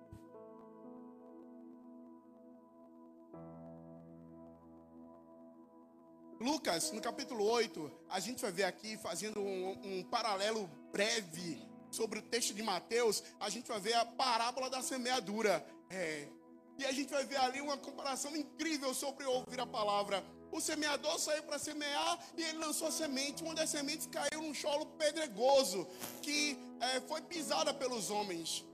Lucas, 6.41 6.93
no 6.93 7.01
capítulo 7.01 7.45
8, 7.45 7.91
a 8.11 8.21
gente 8.21 8.43
vai 8.43 8.53
ver 8.53 8.65
aqui, 8.65 8.99
fazendo 8.99 9.41
um, 9.41 9.99
um, 9.99 10.03
paralelo 10.05 10.69
breve 10.93 11.74
sobre 11.95 12.19
o 12.19 12.23
texto 12.23 12.53
de 12.53 12.63
Mateus, 12.63 13.23
a 13.39 13.49
gente 13.49 13.69
vai 13.69 13.81
ver 13.81 13.95
a 13.95 14.05
parábola 14.05 14.69
da 14.69 14.83
semeadura. 14.83 15.65
É, 15.91 16.29
E 16.77 16.85
a 16.85 16.93
gente 16.93 17.11
vai 17.11 17.25
ver 17.25 17.37
ali 17.37 17.61
uma 17.61 17.77
comparação 17.77 18.35
incrível 18.37 18.93
sobre 18.93 19.25
ouvir 19.25 19.61
a 19.61 19.67
palavra. 19.67 20.25
O 20.51 20.61
semeador 20.61 21.17
saiu 21.21 21.45
para 21.45 21.59
semear 21.59 22.19
e 22.37 22.43
ele 22.43 22.59
lançou 22.59 22.89
a 22.89 22.91
semente. 22.91 23.45
Uma 23.45 23.55
das 23.55 23.71
sementes 23.71 24.09
caiu 24.09 24.43
num 24.43 24.55
solo 24.55 24.87
pedregoso, 25.03 25.87
que 26.21 26.59
é, 26.81 27.01
foi 27.03 27.21
pisada 27.23 27.73
pelos 27.73 28.11
homens. 28.11 28.65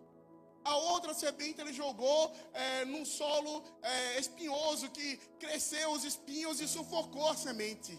A 0.64 0.76
outra 0.76 1.12
semente 1.14 1.60
ele 1.60 1.72
jogou 1.74 2.32
é, 2.54 2.84
num 2.86 3.04
solo 3.04 3.62
é, 3.82 4.18
espinhoso, 4.18 4.90
que 4.90 5.18
cresceu 5.38 5.90
os 5.92 6.04
espinhos 6.04 6.60
e 6.60 6.66
sufocou 6.68 7.28
a 7.28 7.36
semente. 7.36 7.98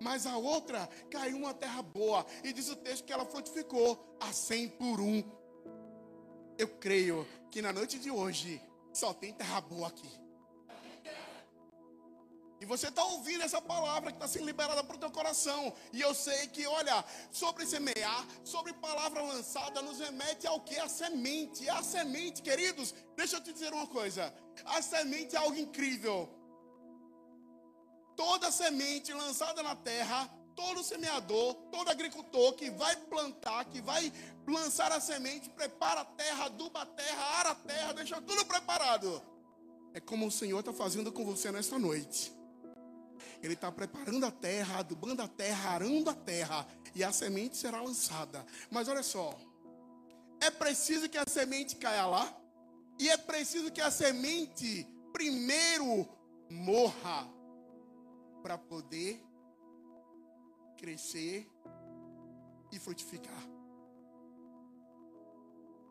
Mas 0.00 0.26
a 0.26 0.36
outra 0.36 0.88
caiu 1.10 1.36
uma 1.36 1.54
terra 1.54 1.82
boa. 1.82 2.26
E 2.44 2.52
diz 2.52 2.68
o 2.68 2.76
texto 2.76 3.04
que 3.04 3.12
ela 3.12 3.24
frutificou 3.24 4.16
a 4.20 4.32
cem 4.32 4.68
por 4.68 5.00
um. 5.00 5.22
Eu 6.58 6.68
creio 6.68 7.26
que 7.50 7.60
na 7.60 7.72
noite 7.72 7.98
de 7.98 8.10
hoje 8.10 8.60
só 8.92 9.12
tem 9.12 9.32
terra 9.32 9.60
boa 9.60 9.88
aqui. 9.88 10.26
E 12.58 12.64
você 12.64 12.88
está 12.88 13.04
ouvindo 13.04 13.42
essa 13.42 13.60
palavra 13.60 14.10
que 14.10 14.16
está 14.16 14.26
sendo 14.26 14.46
liberada 14.46 14.82
para 14.82 14.96
o 14.96 14.98
teu 14.98 15.10
coração. 15.10 15.72
E 15.92 16.00
eu 16.00 16.14
sei 16.14 16.46
que, 16.48 16.66
olha, 16.66 17.04
sobre 17.30 17.66
semear, 17.66 18.26
sobre 18.42 18.72
palavra 18.72 19.20
lançada, 19.22 19.82
nos 19.82 19.98
remete 20.00 20.46
ao 20.46 20.60
que? 20.60 20.78
A 20.78 20.88
semente. 20.88 21.68
A 21.68 21.82
semente, 21.82 22.40
queridos, 22.40 22.94
deixa 23.14 23.36
eu 23.36 23.42
te 23.42 23.52
dizer 23.52 23.74
uma 23.74 23.86
coisa. 23.86 24.32
A 24.64 24.80
semente 24.80 25.36
é 25.36 25.38
algo 25.38 25.56
incrível. 25.56 26.30
Toda 28.16 28.50
semente 28.50 29.12
lançada 29.12 29.62
na 29.62 29.76
terra, 29.76 30.28
todo 30.54 30.82
semeador, 30.82 31.54
todo 31.70 31.90
agricultor 31.90 32.54
que 32.54 32.70
vai 32.70 32.96
plantar, 32.96 33.66
que 33.66 33.80
vai 33.80 34.10
lançar 34.48 34.90
a 34.90 34.98
semente, 34.98 35.50
prepara 35.50 36.00
a 36.00 36.04
terra, 36.04 36.46
aduba 36.46 36.82
a 36.82 36.86
terra, 36.86 37.22
ara 37.38 37.50
a 37.50 37.54
terra, 37.54 37.92
deixa 37.92 38.20
tudo 38.22 38.44
preparado. 38.46 39.22
É 39.92 40.00
como 40.00 40.26
o 40.26 40.30
Senhor 40.30 40.60
está 40.60 40.72
fazendo 40.72 41.12
com 41.12 41.24
você 41.24 41.52
nesta 41.52 41.78
noite. 41.78 42.32
Ele 43.42 43.52
está 43.52 43.70
preparando 43.70 44.24
a 44.24 44.30
terra, 44.30 44.78
adubando 44.78 45.22
a 45.22 45.28
terra, 45.28 45.70
arando 45.70 46.08
a 46.08 46.14
terra, 46.14 46.66
e 46.94 47.04
a 47.04 47.12
semente 47.12 47.56
será 47.56 47.82
lançada. 47.82 48.44
Mas 48.70 48.88
olha 48.88 49.02
só, 49.02 49.38
é 50.40 50.50
preciso 50.50 51.08
que 51.08 51.18
a 51.18 51.24
semente 51.28 51.76
caia 51.76 52.06
lá, 52.06 52.34
e 52.98 53.10
é 53.10 53.16
preciso 53.16 53.70
que 53.70 53.80
a 53.80 53.90
semente 53.90 54.86
primeiro 55.12 56.08
morra 56.50 57.35
para 58.46 58.56
poder 58.56 59.20
crescer 60.78 61.50
e 62.70 62.78
frutificar. 62.78 63.42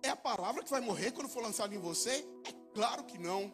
É 0.01 0.07
a 0.07 0.15
palavra 0.15 0.63
que 0.63 0.69
vai 0.69 0.79
morrer 0.79 1.11
quando 1.11 1.27
for 1.27 1.43
lançada 1.43 1.75
em 1.75 1.77
você? 1.77 2.25
É 2.45 2.53
claro 2.73 3.03
que 3.03 3.17
não. 3.17 3.51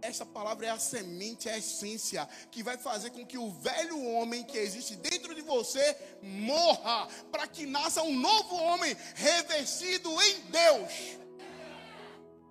Essa 0.00 0.24
palavra 0.24 0.66
é 0.66 0.70
a 0.70 0.78
semente, 0.78 1.48
é 1.48 1.54
a 1.54 1.58
essência 1.58 2.24
que 2.52 2.62
vai 2.62 2.78
fazer 2.78 3.10
com 3.10 3.26
que 3.26 3.36
o 3.36 3.50
velho 3.50 4.00
homem 4.00 4.44
que 4.44 4.58
existe 4.58 4.94
dentro 4.94 5.34
de 5.34 5.42
você 5.42 5.96
morra, 6.22 7.08
para 7.32 7.48
que 7.48 7.66
nasça 7.66 8.00
um 8.00 8.16
novo 8.16 8.54
homem 8.54 8.96
revestido 9.16 10.08
em 10.22 10.40
Deus. 10.42 10.92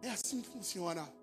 É 0.02 0.10
assim 0.10 0.42
que 0.42 0.50
funciona. 0.50 1.19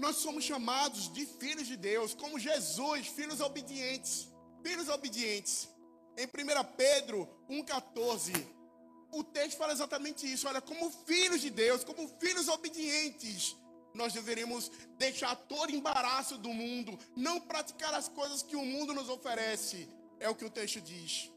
Nós 0.00 0.16
somos 0.16 0.44
chamados 0.44 1.12
de 1.12 1.26
filhos 1.26 1.66
de 1.66 1.76
Deus, 1.76 2.14
como 2.14 2.38
Jesus, 2.38 3.06
filhos 3.08 3.40
obedientes. 3.40 4.28
Filhos 4.62 4.88
obedientes. 4.88 5.68
Em 6.16 6.26
1 6.26 6.28
Pedro 6.76 7.28
1,14 7.48 8.32
o 9.12 9.24
texto 9.24 9.58
fala 9.58 9.72
exatamente 9.72 10.30
isso. 10.30 10.48
Olha, 10.48 10.60
como 10.60 10.90
filhos 10.90 11.40
de 11.40 11.50
Deus, 11.50 11.84
como 11.84 12.08
filhos 12.18 12.48
obedientes, 12.48 13.56
nós 13.92 14.12
deveríamos 14.12 14.70
deixar 14.96 15.34
todo 15.34 15.74
embaraço 15.74 16.38
do 16.38 16.50
mundo, 16.50 16.98
não 17.16 17.40
praticar 17.40 17.92
as 17.94 18.08
coisas 18.08 18.42
que 18.42 18.56
o 18.56 18.64
mundo 18.64 18.94
nos 18.94 19.08
oferece. 19.08 19.88
É 20.18 20.28
o 20.28 20.34
que 20.34 20.44
o 20.44 20.50
texto 20.50 20.80
diz. 20.80 21.30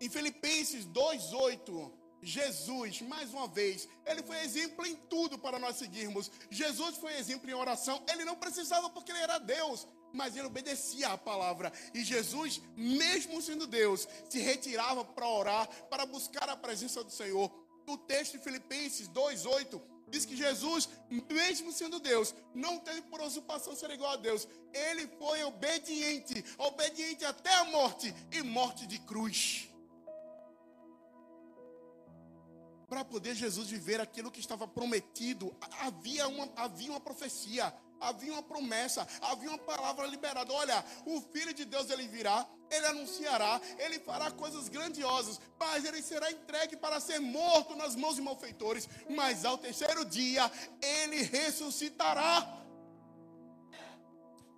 Em 0.00 0.08
Filipenses 0.08 0.84
2:8, 0.84 1.92
Jesus, 2.22 3.00
mais 3.02 3.32
uma 3.32 3.46
vez, 3.46 3.88
ele 4.04 4.22
foi 4.22 4.38
exemplo 4.40 4.84
em 4.86 4.96
tudo 4.96 5.38
para 5.38 5.58
nós 5.58 5.76
seguirmos. 5.76 6.30
Jesus 6.50 6.96
foi 6.96 7.16
exemplo 7.16 7.48
em 7.48 7.54
oração. 7.54 8.02
Ele 8.10 8.24
não 8.24 8.36
precisava 8.36 8.90
porque 8.90 9.12
ele 9.12 9.20
era 9.20 9.38
Deus 9.38 9.86
mas 10.12 10.36
ele 10.36 10.46
obedecia 10.46 11.08
à 11.08 11.18
palavra. 11.18 11.72
E 11.92 12.02
Jesus, 12.02 12.60
mesmo 12.76 13.40
sendo 13.42 13.66
Deus, 13.66 14.08
se 14.28 14.38
retirava 14.40 15.04
para 15.04 15.28
orar, 15.28 15.68
para 15.90 16.06
buscar 16.06 16.48
a 16.48 16.56
presença 16.56 17.02
do 17.04 17.10
Senhor. 17.10 17.52
O 17.86 17.96
texto 17.96 18.32
de 18.32 18.44
Filipenses 18.44 19.08
2:8 19.08 19.80
diz 20.08 20.24
que 20.24 20.36
Jesus, 20.36 20.88
mesmo 21.30 21.72
sendo 21.72 22.00
Deus, 22.00 22.34
não 22.54 22.78
teve 22.78 23.02
por 23.02 23.20
usurpação 23.20 23.74
ser 23.74 23.90
igual 23.90 24.12
a 24.12 24.16
Deus. 24.16 24.46
Ele 24.72 25.06
foi 25.18 25.42
obediente, 25.44 26.44
obediente 26.58 27.24
até 27.24 27.52
a 27.54 27.64
morte 27.64 28.14
e 28.32 28.42
morte 28.42 28.86
de 28.86 28.98
cruz. 29.00 29.67
Para 32.88 33.04
poder 33.04 33.34
Jesus 33.34 33.68
viver 33.68 34.00
aquilo 34.00 34.30
que 34.30 34.40
estava 34.40 34.66
prometido, 34.66 35.54
havia 35.80 36.26
uma, 36.26 36.48
havia 36.56 36.90
uma 36.90 37.00
profecia 37.00 37.72
havia 38.00 38.32
uma 38.32 38.42
promessa, 38.42 39.06
havia 39.20 39.48
uma 39.50 39.58
palavra 39.58 40.06
liberada. 40.06 40.52
Olha, 40.52 40.84
o 41.04 41.20
Filho 41.20 41.52
de 41.52 41.64
Deus 41.64 41.90
ele 41.90 42.06
virá, 42.06 42.46
ele 42.70 42.86
anunciará, 42.86 43.60
ele 43.78 43.98
fará 44.00 44.30
coisas 44.30 44.68
grandiosas, 44.68 45.40
mas 45.58 45.84
ele 45.84 46.02
será 46.02 46.30
entregue 46.30 46.76
para 46.76 47.00
ser 47.00 47.18
morto 47.18 47.74
nas 47.76 47.94
mãos 47.94 48.16
de 48.16 48.22
malfeitores. 48.22 48.88
Mas 49.10 49.44
ao 49.44 49.58
terceiro 49.58 50.04
dia 50.04 50.50
ele 50.80 51.22
ressuscitará. 51.22 52.57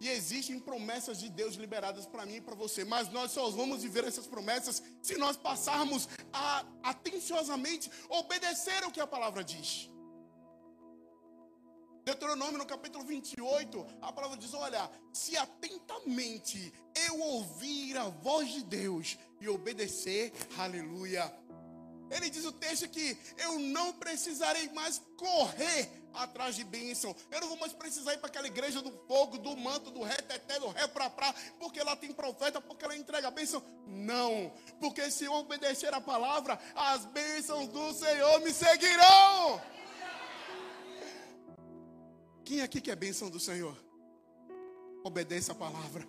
E 0.00 0.08
existem 0.08 0.58
promessas 0.58 1.18
de 1.18 1.28
Deus 1.28 1.56
liberadas 1.56 2.06
para 2.06 2.24
mim 2.24 2.36
e 2.36 2.40
para 2.40 2.54
você, 2.54 2.84
mas 2.84 3.10
nós 3.10 3.32
só 3.32 3.50
vamos 3.50 3.82
viver 3.82 4.02
essas 4.04 4.26
promessas 4.26 4.82
se 5.02 5.18
nós 5.18 5.36
passarmos 5.36 6.08
a 6.32 6.64
atenciosamente 6.82 7.90
obedecer 8.08 8.82
o 8.84 8.90
que 8.90 8.98
a 8.98 9.06
palavra 9.06 9.44
diz. 9.44 9.90
Deuteronômio 12.02 12.56
no 12.56 12.64
capítulo 12.64 13.04
28, 13.04 13.86
a 14.00 14.10
palavra 14.10 14.38
diz: 14.38 14.54
Olha, 14.54 14.90
se 15.12 15.36
atentamente 15.36 16.72
eu 17.06 17.20
ouvir 17.20 17.98
a 17.98 18.08
voz 18.08 18.50
de 18.50 18.64
Deus 18.64 19.18
e 19.38 19.50
obedecer, 19.50 20.32
aleluia. 20.56 21.30
Ele 22.10 22.28
diz 22.30 22.44
o 22.46 22.52
texto 22.52 22.88
que 22.88 23.16
eu 23.36 23.58
não 23.58 23.92
precisarei 23.92 24.68
mais 24.70 25.00
correr 25.16 25.99
atrás 26.14 26.56
de 26.56 26.64
bênção. 26.64 27.14
Eu 27.30 27.40
não 27.40 27.48
vou 27.48 27.58
mais 27.58 27.72
precisar 27.72 28.14
ir 28.14 28.18
para 28.18 28.28
aquela 28.28 28.46
igreja 28.46 28.80
do 28.82 28.90
fogo, 29.06 29.38
do 29.38 29.56
manto, 29.56 29.90
do 29.90 30.02
reteté, 30.02 30.58
do 30.58 30.68
ré 30.68 30.86
pra 30.86 31.10
pra, 31.10 31.34
porque 31.58 31.82
lá 31.82 31.96
tem 31.96 32.12
profeta, 32.12 32.60
porque 32.60 32.84
ela 32.84 32.96
entrega 32.96 33.30
bênção. 33.30 33.62
Não, 33.86 34.52
porque 34.78 35.10
se 35.10 35.24
eu 35.24 35.32
obedecer 35.34 35.92
a 35.92 36.00
palavra, 36.00 36.58
as 36.74 37.04
bênçãos 37.06 37.68
do 37.68 37.92
Senhor 37.92 38.40
me 38.40 38.52
seguirão. 38.52 39.60
Quem 42.44 42.62
aqui 42.62 42.80
quer 42.80 42.96
bênção 42.96 43.30
do 43.30 43.38
Senhor? 43.38 43.76
Obedeça 45.04 45.52
a 45.52 45.54
palavra. 45.54 46.06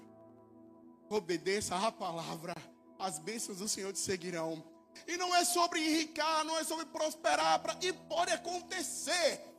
Obedeça 1.10 1.76
a 1.76 1.92
palavra. 1.92 2.56
As 2.98 3.20
bênçãos 3.20 3.58
do 3.58 3.68
Senhor 3.68 3.94
te 3.94 4.00
seguirão. 4.00 4.64
E 5.08 5.18
não 5.18 5.36
é 5.36 5.46
sobre 5.46 5.80
enricar, 5.80 6.44
não 6.44 6.58
é 6.58 6.64
sobre 6.64 6.86
prosperar. 6.86 7.60
Pra... 7.60 7.78
E 7.82 7.94
pode 7.94 8.32
acontecer. 8.32 9.51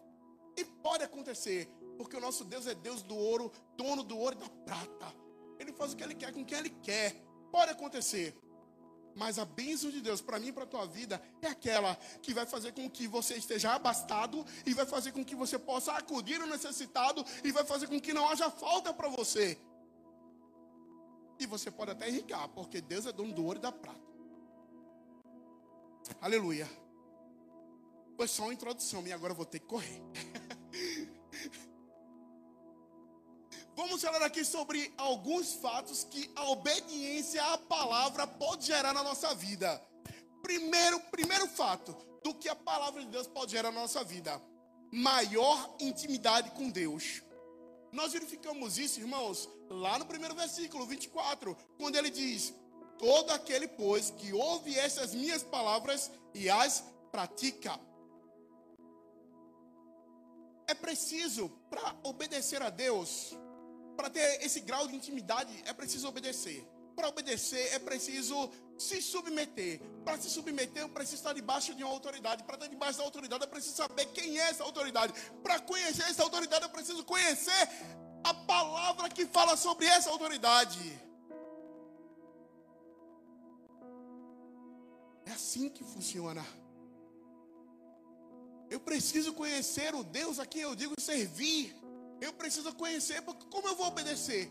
E 0.57 0.65
pode 0.65 1.05
acontecer. 1.05 1.69
Porque 1.97 2.17
o 2.17 2.21
nosso 2.21 2.45
Deus 2.45 2.67
é 2.67 2.75
Deus 2.75 3.03
do 3.03 3.17
ouro, 3.17 3.53
dono 3.77 4.03
do 4.03 4.19
ouro 4.19 4.37
e 4.37 4.39
da 4.39 4.49
prata. 4.49 5.15
Ele 5.59 5.73
faz 5.73 5.93
o 5.93 5.97
que 5.97 6.03
ele 6.03 6.15
quer 6.15 6.33
com 6.33 6.45
quem 6.45 6.59
ele 6.59 6.71
quer. 6.71 7.15
Pode 7.51 7.71
acontecer. 7.71 8.35
Mas 9.15 9.39
a 9.39 9.45
bênção 9.45 9.91
de 9.91 10.01
Deus 10.01 10.21
para 10.21 10.39
mim 10.39 10.49
e 10.49 10.53
para 10.53 10.65
a 10.65 10.67
tua 10.67 10.87
vida 10.87 11.23
é 11.43 11.49
aquela 11.49 11.95
que 12.23 12.33
vai 12.33 12.47
fazer 12.47 12.73
com 12.73 12.89
que 12.89 13.07
você 13.07 13.35
esteja 13.35 13.75
abastado 13.75 14.45
e 14.65 14.73
vai 14.73 14.87
fazer 14.87 15.13
com 15.13 15.25
que 15.25 15.35
você 15.35 15.59
possa 15.59 15.93
acudir 15.93 16.41
o 16.41 16.47
necessitado 16.47 17.25
e 17.45 17.53
vai 17.53 17.65
fazer 17.65 17.89
com 17.89 18.01
que 18.01 18.15
não 18.15 18.29
haja 18.29 18.51
falta 18.51 18.93
para 18.93 19.09
você. 19.09 19.59
E 21.39 21.47
você 21.47 21.71
pode 21.71 21.91
até 21.91 22.09
enricar, 22.09 22.49
porque 22.49 22.81
Deus 22.81 23.05
é 23.05 23.13
dono 23.13 23.35
do 23.35 23.45
ouro 23.45 23.59
e 23.59 23.63
da 23.63 23.73
prata. 23.73 24.01
Aleluia. 26.21 26.69
Foi 28.17 28.29
só 28.29 28.45
uma 28.45 28.55
introdução 28.55 29.07
e 29.07 29.13
agora 29.13 29.33
eu 29.33 29.37
vou 29.37 29.47
ter 29.47 29.59
que 29.59 29.67
correr. 29.67 30.01
Vamos 33.75 34.03
falar 34.03 34.23
aqui 34.23 34.45
sobre 34.45 34.93
alguns 34.97 35.55
fatos 35.55 36.05
que 36.05 36.31
a 36.37 36.45
obediência 36.51 37.43
à 37.53 37.59
palavra 37.59 38.27
pode 38.27 38.67
gerar 38.67 38.93
na 38.93 39.03
nossa 39.03 39.35
vida. 39.35 39.83
Primeiro, 40.43 41.01
primeiro 41.11 41.47
fato 41.49 41.97
do 42.23 42.35
que 42.35 42.49
a 42.49 42.55
palavra 42.55 43.03
de 43.03 43.09
Deus 43.09 43.27
pode 43.27 43.53
gerar 43.53 43.73
na 43.73 43.81
nossa 43.81 44.05
vida: 44.05 44.41
maior 44.91 45.75
intimidade 45.81 46.51
com 46.51 46.71
Deus. 46.71 47.23
Nós 47.91 48.13
verificamos 48.13 48.79
isso, 48.79 49.01
irmãos, 49.01 49.49
lá 49.69 49.99
no 49.99 50.07
primeiro 50.07 50.35
versículo 50.35 50.87
24, 50.87 51.57
quando 51.79 51.97
ele 51.97 52.11
diz: 52.11 52.55
todo 52.99 53.31
aquele, 53.31 53.67
pois, 53.69 54.11
que 54.11 54.33
ouve 54.33 54.79
essas 54.79 55.15
minhas 55.15 55.43
palavras 55.43 56.11
e 56.35 56.49
as 56.49 56.85
pratica. 57.11 57.79
É 60.73 60.75
preciso, 60.75 61.51
para 61.69 61.95
obedecer 62.03 62.63
a 62.63 62.71
Deus, 62.71 63.37
para 63.95 64.09
ter 64.09 64.43
esse 64.47 64.61
grau 64.61 64.89
de 64.89 64.97
intimidade, 64.97 65.53
é 65.67 65.73
preciso 65.75 66.09
obedecer. 66.09 66.67
Para 66.97 67.09
obedecer, 67.09 67.75
é 67.75 67.79
preciso 67.79 68.51
se 68.79 69.03
submeter. 69.03 69.83
Para 70.03 70.17
se 70.19 70.31
submeter, 70.31 70.83
eu 70.85 70.89
preciso 70.89 71.17
estar 71.17 71.35
debaixo 71.35 71.75
de 71.75 71.85
uma 71.85 71.93
autoridade. 71.93 72.43
Para 72.45 72.55
estar 72.55 72.69
debaixo 72.69 72.99
da 73.01 73.05
autoridade, 73.05 73.45
eu 73.45 73.51
preciso 73.51 73.77
saber 73.77 74.07
quem 74.07 74.39
é 74.39 74.49
essa 74.49 74.65
autoridade. 74.65 75.13
Para 75.43 75.61
conhecer 75.61 76.05
essa 76.05 76.23
autoridade, 76.23 76.65
eu 76.65 76.71
preciso 76.71 77.05
conhecer 77.05 77.69
a 78.25 78.33
palavra 78.33 79.11
que 79.11 79.27
fala 79.27 79.59
sobre 79.59 79.85
essa 79.85 80.09
autoridade. 80.09 80.81
É 85.27 85.33
assim 85.33 85.69
que 85.69 85.85
funciona. 85.85 86.43
Eu 88.75 88.81
preciso 88.81 89.31
conhecer 89.35 89.95
o 89.95 90.03
Deus 90.03 90.39
a 90.39 90.47
quem 90.47 90.63
eu 90.63 90.75
digo 90.75 90.95
servir. 90.99 91.77
Eu 92.27 92.33
preciso 92.33 92.73
conhecer, 92.83 93.21
porque 93.21 93.45
como 93.55 93.69
eu 93.69 93.77
vou 93.77 93.89
obedecer? 93.89 94.45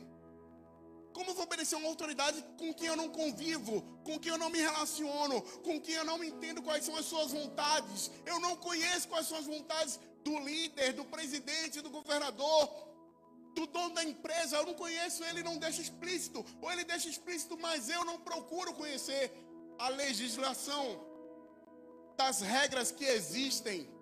Como 1.11 1.31
eu 1.31 1.33
vou 1.37 1.45
obedecer 1.45 1.75
uma 1.75 1.87
autoridade 1.87 2.39
com 2.59 2.71
quem 2.71 2.87
eu 2.87 2.95
não 2.95 3.09
convivo, 3.09 3.81
com 4.03 4.19
quem 4.19 4.31
eu 4.31 4.37
não 4.37 4.51
me 4.55 4.59
relaciono, 4.59 5.41
com 5.67 5.81
quem 5.81 5.95
eu 5.95 6.05
não 6.05 6.23
entendo 6.23 6.61
quais 6.61 6.85
são 6.85 6.95
as 6.95 7.05
suas 7.05 7.31
vontades? 7.31 8.11
Eu 8.23 8.39
não 8.39 8.55
conheço 8.55 9.07
quais 9.07 9.25
são 9.27 9.39
as 9.39 9.47
vontades 9.47 9.99
do 10.23 10.37
líder, 10.49 10.93
do 10.93 11.05
presidente, 11.05 11.81
do 11.81 11.89
governador, 11.89 12.69
do 13.55 13.65
dono 13.65 13.95
da 13.95 14.03
empresa. 14.03 14.57
Eu 14.57 14.67
não 14.67 14.75
conheço 14.75 15.23
ele, 15.23 15.41
não 15.41 15.57
deixa 15.57 15.81
explícito. 15.81 16.45
Ou 16.61 16.71
ele 16.71 16.83
deixa 16.83 17.09
explícito, 17.09 17.57
mas 17.57 17.89
eu 17.89 18.05
não 18.05 18.19
procuro 18.19 18.71
conhecer 18.75 19.33
a 19.79 19.89
legislação 19.89 20.85
das 22.15 22.41
regras 22.41 22.91
que 22.91 23.03
existem. 23.03 24.00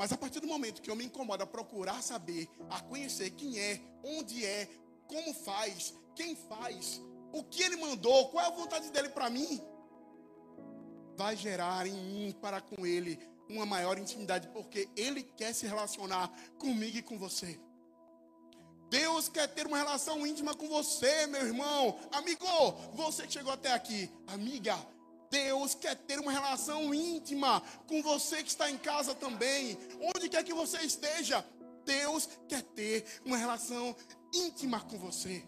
Mas 0.00 0.14
a 0.14 0.16
partir 0.16 0.40
do 0.40 0.46
momento 0.46 0.80
que 0.80 0.90
eu 0.90 0.96
me 0.96 1.04
incomodo 1.04 1.42
a 1.42 1.46
procurar 1.46 2.02
saber, 2.02 2.48
a 2.70 2.80
conhecer 2.80 3.32
quem 3.32 3.58
é, 3.58 3.78
onde 4.02 4.46
é, 4.46 4.66
como 5.06 5.34
faz, 5.34 5.92
quem 6.16 6.34
faz, 6.34 7.02
o 7.34 7.44
que 7.44 7.62
ele 7.62 7.76
mandou, 7.76 8.30
qual 8.30 8.42
é 8.42 8.48
a 8.48 8.50
vontade 8.50 8.90
dele 8.90 9.10
para 9.10 9.28
mim, 9.28 9.60
vai 11.18 11.36
gerar 11.36 11.86
em 11.86 11.92
mim 11.92 12.34
para 12.40 12.62
com 12.62 12.86
ele 12.86 13.18
uma 13.46 13.66
maior 13.66 13.98
intimidade, 13.98 14.48
porque 14.48 14.88
ele 14.96 15.22
quer 15.22 15.52
se 15.52 15.66
relacionar 15.66 16.32
comigo 16.58 16.96
e 16.96 17.02
com 17.02 17.18
você. 17.18 17.60
Deus 18.88 19.28
quer 19.28 19.48
ter 19.48 19.66
uma 19.66 19.76
relação 19.76 20.26
íntima 20.26 20.54
com 20.54 20.66
você, 20.66 21.26
meu 21.26 21.46
irmão. 21.46 22.00
Amigo, 22.10 22.46
você 22.94 23.26
que 23.26 23.34
chegou 23.34 23.52
até 23.52 23.70
aqui, 23.74 24.10
amiga, 24.28 24.78
Deus 25.30 25.74
quer 25.74 25.94
ter 25.94 26.18
uma 26.18 26.32
relação 26.32 26.92
íntima 26.92 27.62
com 27.86 28.02
você 28.02 28.42
que 28.42 28.50
está 28.50 28.68
em 28.68 28.76
casa 28.76 29.14
também. 29.14 29.78
Onde 30.14 30.28
quer 30.28 30.42
que 30.42 30.52
você 30.52 30.78
esteja, 30.82 31.44
Deus 31.84 32.28
quer 32.48 32.62
ter 32.62 33.04
uma 33.24 33.36
relação 33.36 33.94
íntima 34.34 34.80
com 34.80 34.98
você. 34.98 35.44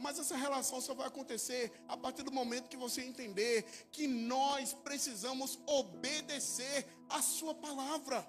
Mas 0.00 0.18
essa 0.18 0.36
relação 0.36 0.80
só 0.80 0.94
vai 0.94 1.06
acontecer 1.06 1.72
a 1.88 1.96
partir 1.96 2.22
do 2.22 2.32
momento 2.32 2.68
que 2.68 2.76
você 2.76 3.02
entender 3.02 3.64
que 3.90 4.06
nós 4.06 4.74
precisamos 4.74 5.58
obedecer 5.66 6.86
a 7.08 7.22
Sua 7.22 7.54
palavra. 7.54 8.28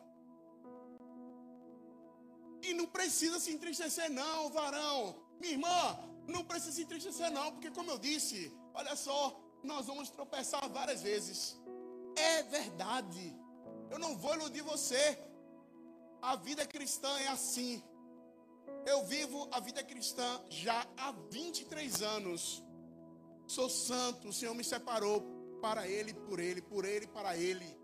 E 2.61 2.73
não 2.73 2.85
precisa 2.85 3.39
se 3.39 3.51
entristecer, 3.51 4.09
não, 4.11 4.49
varão. 4.49 5.15
Minha 5.39 5.53
irmã, 5.53 5.99
não 6.27 6.43
precisa 6.43 6.73
se 6.73 6.83
entristecer, 6.83 7.31
não, 7.31 7.51
porque, 7.51 7.71
como 7.71 7.91
eu 7.91 7.97
disse, 7.97 8.51
olha 8.73 8.95
só, 8.95 9.46
nós 9.63 9.85
vamos 9.85 10.09
tropeçar 10.09 10.67
várias 10.69 11.01
vezes. 11.01 11.57
É 12.15 12.43
verdade. 12.43 13.35
Eu 13.89 13.99
não 13.99 14.17
vou 14.17 14.33
iludir 14.35 14.61
você. 14.61 15.17
A 16.21 16.35
vida 16.35 16.65
cristã 16.65 17.09
é 17.19 17.27
assim. 17.27 17.83
Eu 18.85 19.05
vivo 19.05 19.47
a 19.51 19.59
vida 19.59 19.83
cristã 19.83 20.41
já 20.49 20.85
há 20.97 21.11
23 21.11 22.01
anos. 22.01 22.63
Sou 23.45 23.69
santo, 23.69 24.29
o 24.29 24.33
Senhor 24.33 24.53
me 24.53 24.63
separou 24.63 25.21
para 25.61 25.87
Ele, 25.87 26.13
por 26.13 26.39
Ele, 26.39 26.61
por 26.61 26.85
Ele, 26.85 27.07
para 27.07 27.37
Ele. 27.37 27.77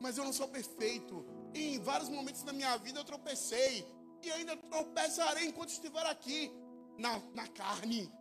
Mas 0.00 0.16
eu 0.18 0.24
não 0.24 0.32
sou 0.32 0.48
perfeito. 0.48 1.24
E 1.54 1.74
em 1.74 1.80
vários 1.80 2.08
momentos 2.08 2.42
da 2.42 2.52
minha 2.52 2.76
vida 2.76 3.00
eu 3.00 3.04
tropecei. 3.04 3.86
E 4.22 4.30
ainda 4.30 4.56
tropeçarei 4.56 5.46
enquanto 5.46 5.70
estiver 5.70 6.06
aqui, 6.06 6.52
na, 6.98 7.18
na 7.34 7.48
carne. 7.48 8.12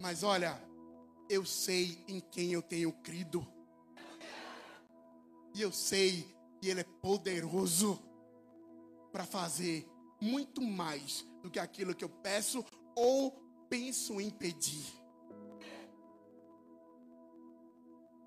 Mas 0.00 0.22
olha, 0.22 0.60
eu 1.30 1.46
sei 1.46 2.04
em 2.08 2.18
quem 2.20 2.52
eu 2.52 2.60
tenho 2.60 2.92
crido. 2.92 3.46
E 5.54 5.62
eu 5.62 5.70
sei 5.70 6.26
que 6.60 6.68
Ele 6.68 6.80
é 6.80 6.84
poderoso 7.00 8.02
para 9.12 9.24
fazer 9.24 9.88
muito 10.20 10.60
mais 10.60 11.24
do 11.40 11.48
que 11.48 11.60
aquilo 11.60 11.94
que 11.94 12.04
eu 12.04 12.08
peço 12.08 12.64
ou 12.96 13.30
penso 13.68 14.20
em 14.20 14.28
pedir. 14.28 14.84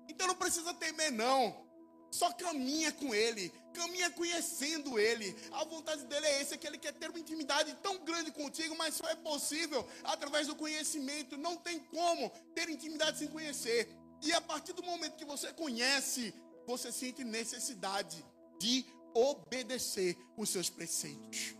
Então 0.08 0.26
não 0.26 0.34
precisa 0.36 0.72
temer, 0.72 1.12
não. 1.12 1.62
Só 2.10 2.32
caminha 2.32 2.90
com 2.90 3.14
Ele, 3.14 3.52
caminha 3.78 4.10
conhecendo 4.10 4.98
Ele. 4.98 5.28
A 5.52 5.64
vontade 5.64 6.04
dele 6.10 6.26
é 6.26 6.40
essa, 6.40 6.56
que 6.56 6.66
Ele 6.66 6.78
quer 6.78 6.94
ter 7.00 7.10
uma 7.10 7.18
intimidade 7.24 7.76
tão 7.82 7.96
grande 8.08 8.30
contigo, 8.30 8.74
mas 8.76 8.94
só 8.94 9.06
é 9.08 9.16
possível 9.16 9.86
através 10.04 10.46
do 10.46 10.56
conhecimento. 10.56 11.36
Não 11.36 11.56
tem 11.56 11.80
como 11.96 12.30
ter 12.54 12.68
intimidade 12.68 13.18
sem 13.18 13.28
conhecer. 13.28 13.80
E 14.22 14.32
a 14.32 14.40
partir 14.40 14.72
do 14.72 14.82
momento 14.82 15.16
que 15.16 15.24
você 15.24 15.52
conhece, 15.52 16.32
você 16.66 16.90
sente 16.90 17.22
necessidade 17.24 18.24
de 18.58 18.86
obedecer 19.12 20.16
os 20.36 20.48
seus 20.48 20.70
preceitos. 20.70 21.54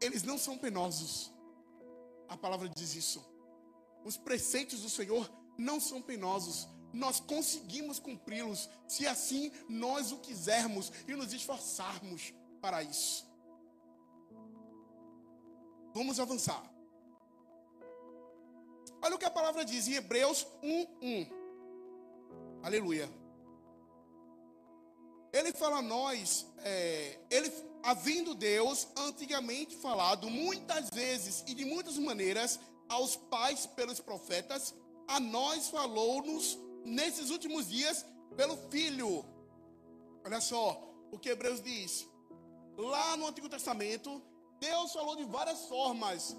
Eles 0.00 0.22
não 0.22 0.38
são 0.38 0.56
penosos. 0.58 1.32
A 2.28 2.36
palavra 2.36 2.68
diz 2.68 2.94
isso. 2.94 3.24
Os 4.04 4.16
preceitos 4.16 4.80
do 4.80 4.90
Senhor 4.90 5.30
não 5.58 5.78
são 5.78 6.00
penosos 6.00 6.66
nós 6.92 7.20
conseguimos 7.20 7.98
cumpri-los, 7.98 8.68
se 8.86 9.06
assim 9.06 9.50
nós 9.68 10.12
o 10.12 10.18
quisermos 10.18 10.92
e 11.08 11.14
nos 11.14 11.32
esforçarmos 11.32 12.32
para 12.60 12.82
isso. 12.82 13.26
Vamos 15.94 16.18
avançar. 16.18 16.62
Olha 19.02 19.16
o 19.16 19.18
que 19.18 19.24
a 19.24 19.30
palavra 19.30 19.64
diz 19.64 19.88
em 19.88 19.94
Hebreus 19.94 20.46
1:1. 20.62 21.26
Aleluia. 22.62 23.10
Ele 25.32 25.52
fala 25.52 25.78
a 25.78 25.82
nós, 25.82 26.46
é, 26.58 27.18
ele, 27.30 27.50
havendo 27.82 28.34
Deus 28.34 28.86
antigamente 28.96 29.74
falado 29.76 30.28
muitas 30.30 30.90
vezes 30.92 31.42
e 31.46 31.54
de 31.54 31.64
muitas 31.64 31.96
maneiras 31.96 32.60
aos 32.88 33.16
pais 33.16 33.64
pelos 33.66 33.98
profetas, 33.98 34.74
a 35.08 35.18
nós 35.18 35.68
falou-nos 35.68 36.58
nesses 36.84 37.30
últimos 37.30 37.68
dias 37.68 38.04
pelo 38.36 38.56
Filho. 38.70 39.24
Olha 40.24 40.40
só 40.40 40.80
o 41.10 41.18
que 41.18 41.28
Hebreus 41.28 41.60
diz. 41.60 42.08
Lá 42.76 43.16
no 43.16 43.26
Antigo 43.26 43.48
Testamento, 43.48 44.22
Deus 44.60 44.92
falou 44.92 45.16
de 45.16 45.24
várias 45.24 45.66
formas 45.66 46.36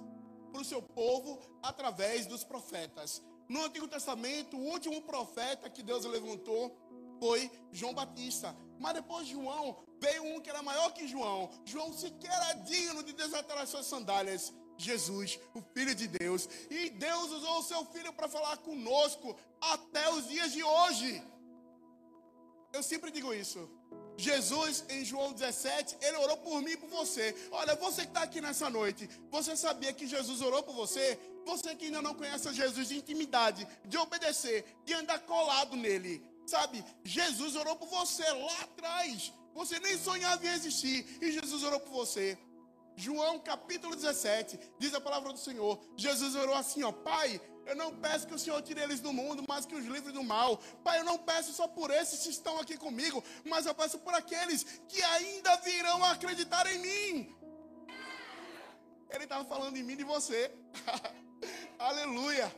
para 0.51 0.61
o 0.61 0.65
seu 0.65 0.81
povo 0.81 1.39
através 1.61 2.25
dos 2.25 2.43
profetas. 2.43 3.21
No 3.47 3.63
Antigo 3.63 3.87
Testamento, 3.87 4.57
o 4.57 4.65
último 4.71 5.01
profeta 5.01 5.69
que 5.69 5.83
Deus 5.83 6.05
levantou 6.05 6.75
foi 7.19 7.51
João 7.71 7.93
Batista. 7.93 8.55
Mas 8.79 8.93
depois 8.93 9.27
de 9.27 9.33
João, 9.33 9.83
veio 10.01 10.23
um 10.23 10.41
que 10.41 10.49
era 10.49 10.61
maior 10.61 10.91
que 10.93 11.07
João. 11.07 11.49
João 11.65 11.93
sequer 11.93 12.31
era 12.31 12.53
digno 12.53 13.03
de 13.03 13.13
desatar 13.13 13.57
as 13.57 13.69
suas 13.69 13.85
sandálias. 13.85 14.53
Jesus, 14.77 15.39
o 15.53 15.61
Filho 15.73 15.93
de 15.93 16.07
Deus. 16.07 16.47
E 16.69 16.89
Deus 16.89 17.31
usou 17.31 17.59
o 17.59 17.63
seu 17.63 17.85
Filho 17.85 18.13
para 18.13 18.27
falar 18.27 18.57
conosco 18.57 19.35
até 19.61 20.09
os 20.11 20.27
dias 20.27 20.51
de 20.51 20.63
hoje. 20.63 21.23
Eu 22.73 22.81
sempre 22.81 23.11
digo 23.11 23.33
isso. 23.33 23.69
Jesus, 24.17 24.85
em 24.89 25.03
João 25.03 25.31
17, 25.33 25.97
ele 26.01 26.17
orou 26.17 26.37
por 26.37 26.61
mim 26.61 26.71
e 26.71 26.77
por 26.77 26.89
você. 26.89 27.35
Olha, 27.51 27.75
você 27.75 28.01
que 28.01 28.07
está 28.07 28.23
aqui 28.23 28.39
nessa 28.41 28.69
noite, 28.69 29.09
você 29.29 29.55
sabia 29.55 29.93
que 29.93 30.07
Jesus 30.07 30.41
orou 30.41 30.61
por 30.63 30.75
você? 30.75 31.19
Você 31.45 31.75
que 31.75 31.85
ainda 31.85 32.01
não 32.01 32.13
conhece 32.13 32.53
Jesus 32.53 32.87
de 32.87 32.97
intimidade, 32.97 33.67
de 33.85 33.97
obedecer, 33.97 34.65
de 34.85 34.93
andar 34.93 35.19
colado 35.19 35.75
nele. 35.75 36.23
Sabe, 36.45 36.83
Jesus 37.03 37.55
orou 37.55 37.75
por 37.75 37.87
você 37.87 38.23
lá 38.23 38.61
atrás. 38.61 39.33
Você 39.53 39.79
nem 39.79 39.97
sonhava 39.97 40.45
em 40.45 40.49
existir. 40.49 41.05
E 41.21 41.31
Jesus 41.31 41.63
orou 41.63 41.79
por 41.79 41.91
você. 41.91 42.37
João 42.95 43.39
capítulo 43.39 43.95
17, 43.95 44.59
diz 44.77 44.93
a 44.93 45.01
palavra 45.01 45.33
do 45.33 45.39
Senhor. 45.39 45.79
Jesus 45.95 46.35
orou 46.35 46.55
assim, 46.55 46.83
ó, 46.83 46.91
Pai, 46.91 47.41
eu 47.65 47.75
não 47.75 47.95
peço 47.95 48.27
que 48.27 48.33
o 48.33 48.39
Senhor 48.39 48.61
tire 48.61 48.81
eles 48.81 48.99
do 48.99 49.13
mundo, 49.13 49.43
mas 49.47 49.65
que 49.65 49.75
os 49.75 49.85
livre 49.85 50.11
do 50.11 50.23
mal. 50.23 50.57
Pai, 50.83 50.99
eu 50.99 51.03
não 51.03 51.17
peço 51.17 51.53
só 51.53 51.67
por 51.67 51.91
esses 51.91 52.21
que 52.21 52.29
estão 52.29 52.59
aqui 52.59 52.77
comigo, 52.77 53.23
mas 53.45 53.65
eu 53.65 53.73
peço 53.73 53.99
por 53.99 54.13
aqueles 54.13 54.63
que 54.87 55.01
ainda 55.03 55.55
virão 55.57 56.03
acreditar 56.03 56.65
em 56.71 56.79
mim. 56.79 57.35
Ele 59.09 59.23
estava 59.23 59.45
falando 59.45 59.75
de 59.75 59.83
mim 59.83 59.93
e 59.93 59.97
de 59.97 60.03
você. 60.03 60.51
Aleluia. 61.79 62.53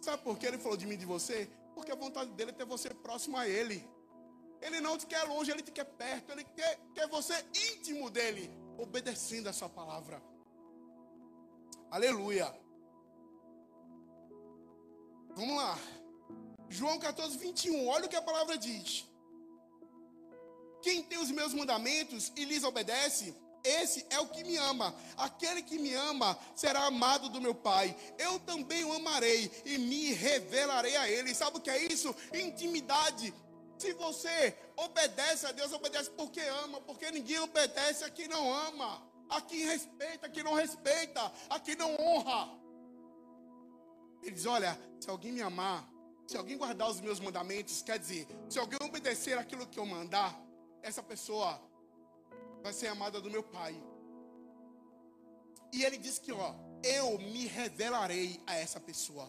Sabe 0.00 0.22
por 0.22 0.36
que 0.38 0.46
ele 0.46 0.58
falou 0.58 0.76
de 0.76 0.86
mim 0.86 0.94
e 0.94 0.98
de 0.98 1.06
você? 1.06 1.48
Porque 1.74 1.92
a 1.92 1.94
vontade 1.94 2.30
dele 2.32 2.50
é 2.50 2.54
ter 2.54 2.64
você 2.64 2.90
próximo 2.90 3.36
a 3.36 3.46
ele. 3.46 3.88
Ele 4.60 4.80
não 4.80 4.96
te 4.96 5.06
quer 5.06 5.22
longe, 5.24 5.50
ele 5.50 5.62
te 5.62 5.70
quer 5.70 5.84
perto. 5.84 6.32
Ele 6.32 6.44
quer, 6.44 6.80
quer 6.94 7.08
você 7.08 7.34
íntimo 7.54 8.10
dele, 8.10 8.50
obedecendo 8.82 9.48
a 9.48 9.52
sua 9.52 9.68
palavra. 9.68 10.22
Aleluia. 11.90 12.52
Vamos 15.36 15.56
lá. 15.56 15.78
João 16.68 16.98
14, 16.98 17.38
21. 17.38 17.86
Olha 17.86 18.06
o 18.06 18.08
que 18.08 18.16
a 18.16 18.22
palavra 18.22 18.58
diz. 18.58 19.06
Quem 20.82 21.02
tem 21.02 21.18
os 21.18 21.30
meus 21.30 21.54
mandamentos 21.54 22.32
e 22.34 22.44
lhes 22.44 22.64
obedece, 22.64 23.34
esse 23.62 24.04
é 24.10 24.18
o 24.18 24.26
que 24.26 24.42
me 24.42 24.56
ama. 24.56 24.94
Aquele 25.16 25.62
que 25.62 25.78
me 25.78 25.94
ama 25.94 26.36
será 26.56 26.86
amado 26.86 27.28
do 27.28 27.40
meu 27.40 27.54
Pai. 27.54 27.96
Eu 28.18 28.40
também 28.40 28.84
o 28.84 28.92
amarei 28.92 29.50
e 29.64 29.78
me 29.78 30.12
revelarei 30.12 30.96
a 30.96 31.08
ele. 31.08 31.34
Sabe 31.34 31.58
o 31.58 31.60
que 31.60 31.70
é 31.70 31.92
isso? 31.92 32.14
Intimidade. 32.34 33.32
Se 33.82 33.92
você 33.94 34.56
obedece 34.76 35.44
a 35.44 35.50
Deus, 35.50 35.72
obedece 35.72 36.08
porque 36.10 36.40
ama, 36.40 36.80
porque 36.82 37.10
ninguém 37.10 37.40
obedece 37.40 38.04
a 38.04 38.10
quem 38.10 38.28
não 38.28 38.54
ama, 38.68 39.02
a 39.28 39.40
quem 39.40 39.64
respeita, 39.64 40.26
a 40.26 40.28
quem 40.28 40.44
não 40.44 40.54
respeita, 40.54 41.32
a 41.50 41.58
quem 41.58 41.74
não 41.74 41.92
honra. 41.96 42.56
Ele 44.22 44.30
diz: 44.30 44.46
Olha, 44.46 44.78
se 45.00 45.10
alguém 45.10 45.32
me 45.32 45.42
amar, 45.42 45.84
se 46.28 46.36
alguém 46.36 46.56
guardar 46.56 46.88
os 46.88 47.00
meus 47.00 47.18
mandamentos, 47.18 47.82
quer 47.82 47.98
dizer, 47.98 48.28
se 48.48 48.56
alguém 48.56 48.78
obedecer 48.80 49.36
aquilo 49.36 49.66
que 49.66 49.80
eu 49.80 49.84
mandar, 49.84 50.40
essa 50.80 51.02
pessoa 51.02 51.60
vai 52.62 52.72
ser 52.72 52.86
amada 52.86 53.20
do 53.20 53.32
meu 53.32 53.42
Pai. 53.42 53.74
E 55.72 55.84
ele 55.84 55.98
diz 55.98 56.20
que, 56.20 56.30
ó, 56.30 56.54
eu 56.84 57.18
me 57.18 57.48
revelarei 57.48 58.40
a 58.46 58.54
essa 58.54 58.78
pessoa. 58.78 59.28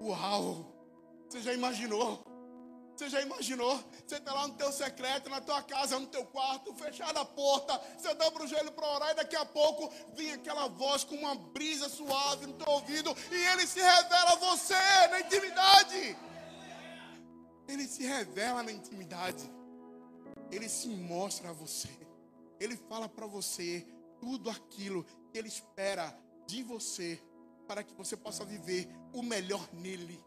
Uau! 0.00 0.74
Você 1.28 1.40
já 1.42 1.54
imaginou? 1.54 2.27
Você 2.98 3.08
já 3.08 3.22
imaginou? 3.22 3.76
Você 4.04 4.16
está 4.16 4.34
lá 4.34 4.48
no 4.48 4.54
teu 4.54 4.72
secreto, 4.72 5.30
na 5.30 5.40
tua 5.40 5.62
casa, 5.62 6.00
no 6.00 6.08
teu 6.08 6.24
quarto, 6.26 6.74
fechada 6.74 7.20
a 7.20 7.24
porta, 7.24 7.80
você 7.96 8.12
dobra 8.14 8.42
o 8.42 8.46
joelho 8.48 8.72
para 8.72 8.90
orar 8.92 9.10
e 9.12 9.14
daqui 9.14 9.36
a 9.36 9.46
pouco 9.46 9.88
vem 10.16 10.32
aquela 10.32 10.66
voz 10.66 11.04
com 11.04 11.14
uma 11.14 11.36
brisa 11.36 11.88
suave 11.88 12.46
no 12.46 12.54
teu 12.54 12.66
ouvido 12.66 13.16
e 13.30 13.36
ele 13.52 13.68
se 13.68 13.78
revela 13.78 14.32
a 14.32 14.34
você 14.34 14.74
na 15.12 15.20
intimidade. 15.20 16.18
Ele 17.68 17.86
se 17.86 18.02
revela 18.02 18.64
na 18.64 18.72
intimidade. 18.72 19.48
Ele 20.50 20.68
se 20.68 20.88
mostra 20.88 21.50
a 21.50 21.52
você. 21.52 21.96
Ele 22.58 22.76
fala 22.76 23.08
para 23.08 23.28
você 23.28 23.86
tudo 24.18 24.50
aquilo 24.50 25.04
que 25.30 25.38
ele 25.38 25.46
espera 25.46 26.18
de 26.48 26.64
você 26.64 27.22
para 27.68 27.84
que 27.84 27.94
você 27.94 28.16
possa 28.16 28.44
viver 28.44 28.88
o 29.12 29.22
melhor 29.22 29.64
nele. 29.72 30.20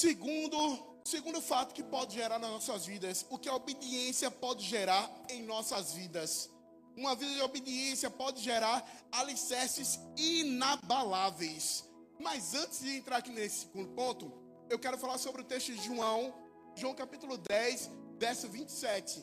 Segundo, 0.00 0.58
segundo 1.04 1.42
fato 1.42 1.74
que 1.74 1.82
pode 1.82 2.14
gerar 2.14 2.38
nas 2.38 2.50
nossas 2.50 2.86
vidas, 2.86 3.26
o 3.28 3.36
que 3.36 3.50
a 3.50 3.54
obediência 3.54 4.30
pode 4.30 4.64
gerar 4.64 5.04
em 5.28 5.42
nossas 5.42 5.92
vidas. 5.92 6.48
Uma 6.96 7.14
vida 7.14 7.34
de 7.34 7.42
obediência 7.42 8.08
pode 8.08 8.40
gerar 8.40 8.82
alicerces 9.12 10.00
inabaláveis. 10.16 11.84
Mas 12.18 12.54
antes 12.54 12.80
de 12.80 12.96
entrar 12.96 13.18
aqui 13.18 13.30
nesse 13.30 13.66
segundo 13.66 13.90
ponto, 13.90 14.32
eu 14.70 14.78
quero 14.78 14.96
falar 14.96 15.18
sobre 15.18 15.42
o 15.42 15.44
texto 15.44 15.70
de 15.74 15.84
João, 15.84 16.32
João 16.74 16.94
capítulo 16.94 17.36
10, 17.36 17.90
verso 18.18 18.48
27. 18.48 19.22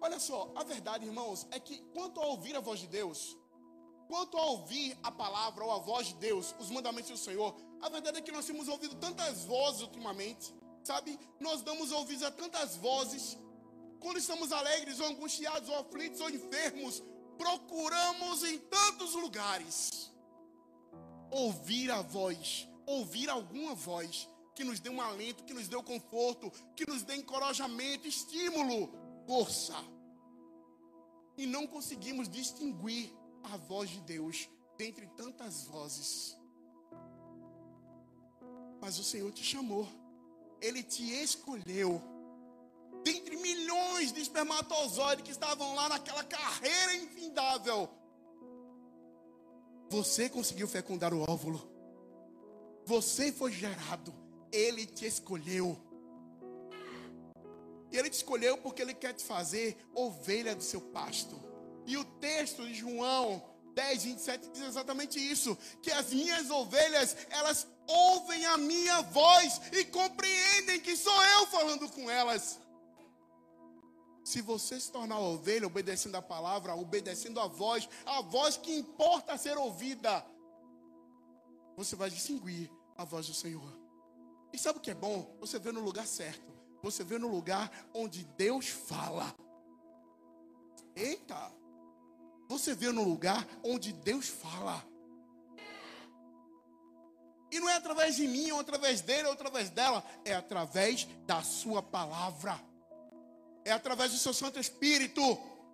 Olha 0.00 0.18
só, 0.18 0.52
a 0.56 0.64
verdade, 0.64 1.06
irmãos, 1.06 1.46
é 1.52 1.60
que 1.60 1.78
quanto 1.94 2.20
a 2.20 2.26
ouvir 2.26 2.56
a 2.56 2.60
voz 2.60 2.80
de 2.80 2.88
Deus, 2.88 3.38
quanto 4.08 4.36
a 4.36 4.44
ouvir 4.46 4.98
a 5.04 5.12
palavra 5.12 5.62
ou 5.62 5.70
a 5.70 5.78
voz 5.78 6.08
de 6.08 6.14
Deus, 6.14 6.52
os 6.58 6.68
mandamentos 6.68 7.12
do 7.12 7.16
Senhor, 7.16 7.54
a 7.80 7.88
verdade 7.88 8.18
é 8.18 8.22
que 8.22 8.32
nós 8.32 8.46
temos 8.46 8.68
ouvido 8.68 8.94
tantas 8.96 9.44
vozes 9.44 9.82
ultimamente, 9.82 10.54
sabe? 10.82 11.18
Nós 11.40 11.62
damos 11.62 11.92
ouvidos 11.92 12.22
a 12.22 12.30
tantas 12.30 12.76
vozes. 12.76 13.36
Quando 14.00 14.18
estamos 14.18 14.52
alegres, 14.52 15.00
ou 15.00 15.06
angustiados, 15.06 15.68
ou 15.68 15.78
aflitos, 15.78 16.20
ou 16.20 16.30
enfermos, 16.30 17.02
procuramos 17.36 18.44
em 18.44 18.58
tantos 18.58 19.14
lugares 19.14 20.12
ouvir 21.30 21.90
a 21.90 22.00
voz, 22.00 22.68
ouvir 22.86 23.28
alguma 23.28 23.74
voz 23.74 24.28
que 24.54 24.62
nos 24.62 24.78
dê 24.78 24.88
um 24.88 25.00
alento, 25.00 25.44
que 25.44 25.52
nos 25.52 25.66
dê 25.66 25.76
um 25.76 25.82
conforto, 25.82 26.50
que 26.76 26.86
nos 26.86 27.02
dê 27.02 27.16
encorajamento, 27.16 28.06
estímulo, 28.06 28.92
força. 29.26 29.74
E 31.36 31.46
não 31.46 31.66
conseguimos 31.66 32.28
distinguir 32.28 33.12
a 33.42 33.56
voz 33.56 33.90
de 33.90 34.00
Deus 34.02 34.48
dentre 34.78 35.06
tantas 35.08 35.64
vozes. 35.64 36.36
Mas 38.84 38.98
o 38.98 39.02
Senhor 39.02 39.32
te 39.32 39.42
chamou, 39.42 39.88
Ele 40.60 40.82
te 40.82 41.02
escolheu. 41.22 42.02
Dentre 43.02 43.34
milhões 43.34 44.12
de 44.12 44.20
espermatozoides 44.20 45.24
que 45.24 45.30
estavam 45.30 45.74
lá 45.74 45.88
naquela 45.88 46.22
carreira 46.22 46.94
infindável, 46.96 47.88
você 49.88 50.28
conseguiu 50.28 50.68
fecundar 50.68 51.14
o 51.14 51.22
óvulo. 51.26 51.66
Você 52.84 53.32
foi 53.32 53.52
gerado. 53.52 54.14
Ele 54.52 54.84
te 54.84 55.06
escolheu. 55.06 55.78
E 57.90 57.96
ele 57.96 58.10
te 58.10 58.16
escolheu 58.16 58.58
porque 58.58 58.82
ele 58.82 58.92
quer 58.92 59.14
te 59.14 59.24
fazer 59.24 59.78
ovelha 59.94 60.54
do 60.54 60.62
seu 60.62 60.82
pasto. 60.82 61.42
E 61.86 61.96
o 61.96 62.04
texto 62.04 62.66
de 62.66 62.74
João 62.74 63.42
10, 63.74 64.04
27 64.04 64.50
diz 64.50 64.62
exatamente 64.62 65.18
isso: 65.18 65.56
que 65.82 65.90
as 65.90 66.12
minhas 66.12 66.50
ovelhas, 66.50 67.16
elas 67.30 67.66
ouvem 67.86 68.44
a 68.46 68.56
minha 68.56 69.02
voz 69.02 69.60
e 69.72 69.84
compreendem 69.84 70.80
que 70.80 70.96
sou 70.96 71.24
eu 71.24 71.46
falando 71.46 71.88
com 71.90 72.10
elas. 72.10 72.60
Se 74.24 74.40
você 74.40 74.80
se 74.80 74.90
tornar 74.90 75.18
ovelha, 75.18 75.66
obedecendo 75.66 76.16
a 76.16 76.22
palavra, 76.22 76.74
obedecendo 76.74 77.38
a 77.40 77.46
voz, 77.46 77.88
a 78.06 78.22
voz 78.22 78.56
que 78.56 78.74
importa 78.74 79.36
ser 79.36 79.58
ouvida, 79.58 80.24
você 81.76 81.94
vai 81.94 82.08
distinguir 82.08 82.70
a 82.96 83.04
voz 83.04 83.26
do 83.26 83.34
Senhor. 83.34 83.84
E 84.52 84.58
sabe 84.58 84.78
o 84.78 84.80
que 84.80 84.90
é 84.90 84.94
bom? 84.94 85.36
Você 85.40 85.58
vê 85.58 85.72
no 85.72 85.80
lugar 85.80 86.06
certo. 86.06 86.54
Você 86.82 87.02
vê 87.02 87.18
no 87.18 87.28
lugar 87.28 87.70
onde 87.92 88.24
Deus 88.24 88.68
fala. 88.68 89.34
Eita! 90.94 91.52
Você 92.48 92.74
vê 92.74 92.92
no 92.92 93.02
lugar 93.02 93.46
onde 93.62 93.92
Deus 93.92 94.28
fala. 94.28 94.84
E 97.54 97.60
não 97.60 97.68
é 97.68 97.74
através 97.74 98.16
de 98.16 98.26
mim, 98.26 98.50
ou 98.50 98.58
através 98.58 99.00
dele, 99.00 99.28
ou 99.28 99.32
através 99.32 99.70
dela. 99.70 100.04
É 100.24 100.34
através 100.34 101.06
da 101.24 101.40
sua 101.40 101.80
palavra. 101.80 102.60
É 103.64 103.70
através 103.70 104.10
do 104.10 104.18
seu 104.18 104.34
Santo 104.34 104.58
Espírito. 104.58 105.22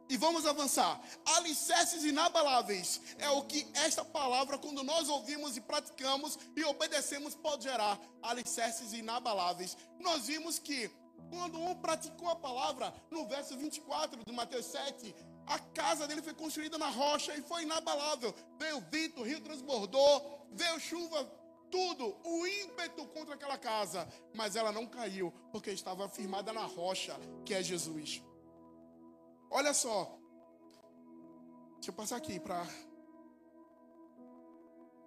E 0.07 0.19
vamos 0.19 0.45
avançar. 0.45 1.01
Alicerces 1.37 2.05
inabaláveis 2.05 3.01
é 3.17 3.31
o 3.31 3.45
que 3.45 3.67
esta 3.73 4.05
palavra, 4.05 4.59
quando 4.59 4.83
nós 4.83 5.09
ouvimos 5.09 5.57
e 5.57 5.63
praticamos 5.63 6.39
e 6.55 6.63
obedecemos, 6.65 7.35
pode 7.35 7.63
gerar. 7.63 7.99
Alicerces 8.21 8.93
inabaláveis. 8.93 9.75
Nós 10.01 10.27
vimos 10.27 10.59
que 10.59 10.91
quando 11.31 11.59
um 11.59 11.75
praticou 11.77 12.29
a 12.29 12.37
palavra, 12.37 12.93
no 13.11 13.27
verso 13.27 13.57
24 13.57 14.23
de 14.23 14.33
Mateus 14.33 14.67
7, 14.67 15.15
a 15.47 15.59
casa 15.59 16.07
dele 16.07 16.21
foi 16.21 16.35
construída 16.35 16.77
na 16.77 16.91
rocha 16.91 17.35
e 17.35 17.41
foi 17.41 17.63
inabalável. 17.63 18.35
Veio 18.59 18.85
vento, 18.91 19.23
o 19.23 19.25
rio 19.25 19.41
transbordou, 19.41 20.47
veio 20.53 20.79
chuva, 20.79 21.40
tudo, 21.71 22.17
o 22.25 22.47
ímpeto 22.47 23.07
contra 23.09 23.35
aquela 23.35 23.57
casa, 23.57 24.09
mas 24.35 24.57
ela 24.57 24.73
não 24.73 24.87
caiu, 24.87 25.33
porque 25.53 25.71
estava 25.71 26.09
firmada 26.09 26.53
na 26.53 26.65
rocha, 26.65 27.19
que 27.45 27.55
é 27.55 27.63
Jesus. 27.63 28.23
Olha 29.51 29.73
só. 29.75 30.19
Deixa 31.75 31.91
eu 31.91 31.95
passar 31.95 32.17
aqui 32.17 32.39
para 32.39 32.67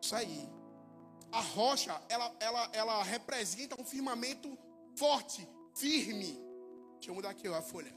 sair. 0.02 0.50
A 1.32 1.42
rocha, 1.42 2.00
ela, 2.10 2.36
ela, 2.40 2.70
ela 2.74 3.04
representa 3.04 3.80
um 3.80 3.86
firmamento 3.86 4.58
forte, 4.96 5.48
firme. 5.76 6.40
Deixa 6.94 7.10
eu 7.12 7.16
mudar 7.16 7.32
aqui 7.32 7.48
ó, 7.48 7.56
a 7.56 7.62
folha. 7.62 7.94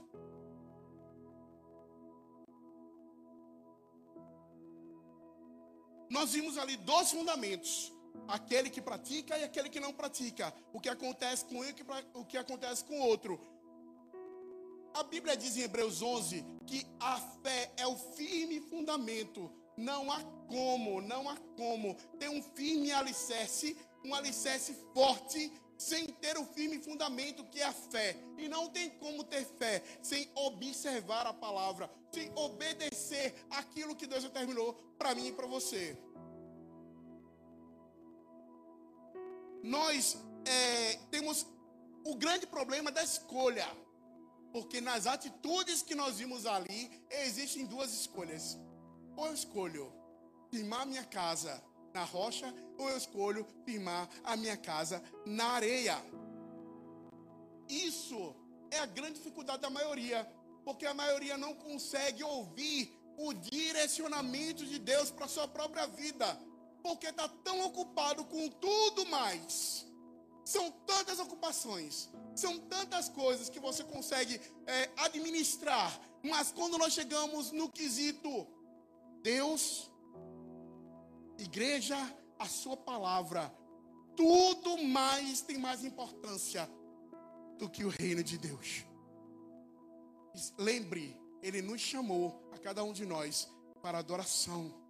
Nós 6.09 6.33
vimos 6.33 6.57
ali 6.57 6.77
dois 6.77 7.11
fundamentos: 7.11 7.93
aquele 8.29 8.71
que 8.71 8.81
pratica 8.81 9.39
e 9.39 9.45
aquele 9.45 9.69
que 9.69 9.81
não 9.81 9.93
pratica. 9.93 10.53
O 10.73 10.81
que 10.81 10.89
acontece 10.89 11.45
com 11.45 11.57
um 11.57 11.65
e 11.65 11.75
o 12.15 12.25
que 12.25 12.37
acontece 12.37 12.85
com 12.85 13.01
o 13.01 13.05
outro. 13.07 13.41
A 14.95 15.03
Bíblia 15.03 15.37
diz 15.37 15.57
em 15.57 15.63
Hebreus 15.63 16.01
11 16.01 16.45
que 16.67 16.87
a 16.99 17.19
fé 17.43 17.71
é 17.77 17.87
o 17.87 17.97
firme 17.97 18.61
fundamento. 18.61 19.53
Não 19.77 20.11
há 20.11 20.23
como, 20.49 21.03
não 21.03 21.29
há 21.29 21.37
como 21.55 21.95
ter 22.19 22.31
um 22.31 22.43
firme 22.43 22.91
alicerce, 22.93 23.77
um 24.03 24.15
alicerce 24.15 24.75
forte 24.95 25.53
sem 25.77 26.07
ter 26.07 26.39
o 26.39 26.45
firme 26.47 26.79
fundamento 26.79 27.45
que 27.45 27.61
é 27.61 27.65
a 27.65 27.73
fé. 27.73 28.17
E 28.39 28.49
não 28.49 28.69
tem 28.69 28.89
como 28.91 29.23
ter 29.23 29.45
fé 29.45 29.83
sem 30.03 30.31
observar 30.35 31.27
a 31.27 31.35
palavra, 31.35 31.91
sem 32.11 32.31
obedecer 32.35 33.35
aquilo 33.51 33.95
que 33.95 34.07
Deus 34.07 34.25
determinou 34.25 34.73
para 34.99 35.15
mim 35.15 35.29
e 35.29 35.33
para 35.33 35.47
você. 35.47 35.97
Nós 39.67 40.17
é, 40.45 40.97
temos 41.11 41.45
o 42.05 42.15
grande 42.15 42.47
problema 42.47 42.91
da 42.93 43.03
escolha. 43.03 43.67
Porque 44.53 44.81
nas 44.81 45.07
atitudes 45.07 45.83
que 45.83 45.95
nós 45.95 46.19
vimos 46.19 46.47
ali, 46.47 46.91
existem 47.11 47.67
duas 47.67 47.93
escolhas. 47.93 48.57
Ou 49.17 49.27
eu 49.27 49.35
escolho 49.35 49.93
firmar 50.51 50.87
minha 50.87 51.05
casa 51.05 51.63
na 51.93 52.05
rocha, 52.05 52.55
ou 52.79 52.89
eu 52.89 52.97
escolho 52.97 53.45
firmar 53.65 54.09
a 54.23 54.37
minha 54.37 54.57
casa 54.57 55.03
na 55.27 55.47
areia. 55.59 55.97
Isso 57.69 58.37
é 58.71 58.79
a 58.79 58.87
grande 58.87 59.15
dificuldade 59.15 59.63
da 59.63 59.71
maioria, 59.71 60.25
porque 60.65 60.87
a 60.87 60.95
maioria 60.95 61.37
não 61.37 61.55
consegue 61.55 62.23
ouvir 62.23 62.97
o 63.19 63.33
direcionamento 63.33 64.65
de 64.65 64.79
Deus 64.79 65.11
para 65.11 65.25
a 65.25 65.29
sua 65.29 65.49
própria 65.49 65.87
vida, 65.87 66.39
porque 66.87 67.09
está 67.09 67.29
tão 67.29 67.67
ocupado 67.67 68.25
com 68.25 68.49
tudo 68.49 69.05
mais. 69.07 69.85
São 70.45 70.71
tantas 70.87 71.19
ocupações, 71.19 72.09
são 72.37 72.59
tantas 72.61 73.09
coisas 73.09 73.49
que 73.49 73.59
você 73.59 73.83
consegue 73.83 74.41
é, 74.67 74.91
administrar, 74.97 76.01
mas 76.23 76.53
quando 76.53 76.79
nós 76.79 76.93
chegamos 76.93 77.51
no 77.51 77.69
quesito 77.69 78.47
Deus, 79.23 79.91
igreja, 81.37 81.97
a 82.39 82.47
sua 82.47 82.77
palavra, 82.77 83.53
tudo 84.17 84.79
mais 84.85 85.41
tem 85.41 85.59
mais 85.59 85.85
importância 85.85 86.71
do 87.59 87.69
que 87.69 87.85
o 87.85 87.89
reino 87.89 88.23
de 88.23 88.39
Deus. 88.39 88.85
Lembre, 90.57 91.19
Ele 91.43 91.61
nos 91.61 91.81
chamou 91.81 92.49
a 92.53 92.59
cada 92.59 92.85
um 92.85 92.93
de 92.93 93.05
nós 93.05 93.49
para 93.83 93.99
adoração. 93.99 94.86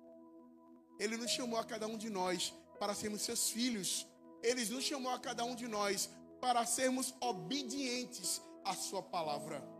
Ele 0.98 1.16
nos 1.16 1.30
chamou 1.30 1.58
a 1.58 1.64
cada 1.64 1.86
um 1.86 1.96
de 1.96 2.10
nós 2.10 2.54
para 2.78 2.94
sermos 2.94 3.22
seus 3.22 3.50
filhos. 3.50 4.06
Ele 4.42 4.64
nos 4.66 4.84
chamou 4.84 5.12
a 5.12 5.18
cada 5.18 5.44
um 5.44 5.54
de 5.54 5.66
nós 5.66 6.10
para 6.40 6.64
sermos 6.64 7.14
obedientes 7.20 8.40
à 8.64 8.74
Sua 8.74 9.02
palavra. 9.02 9.76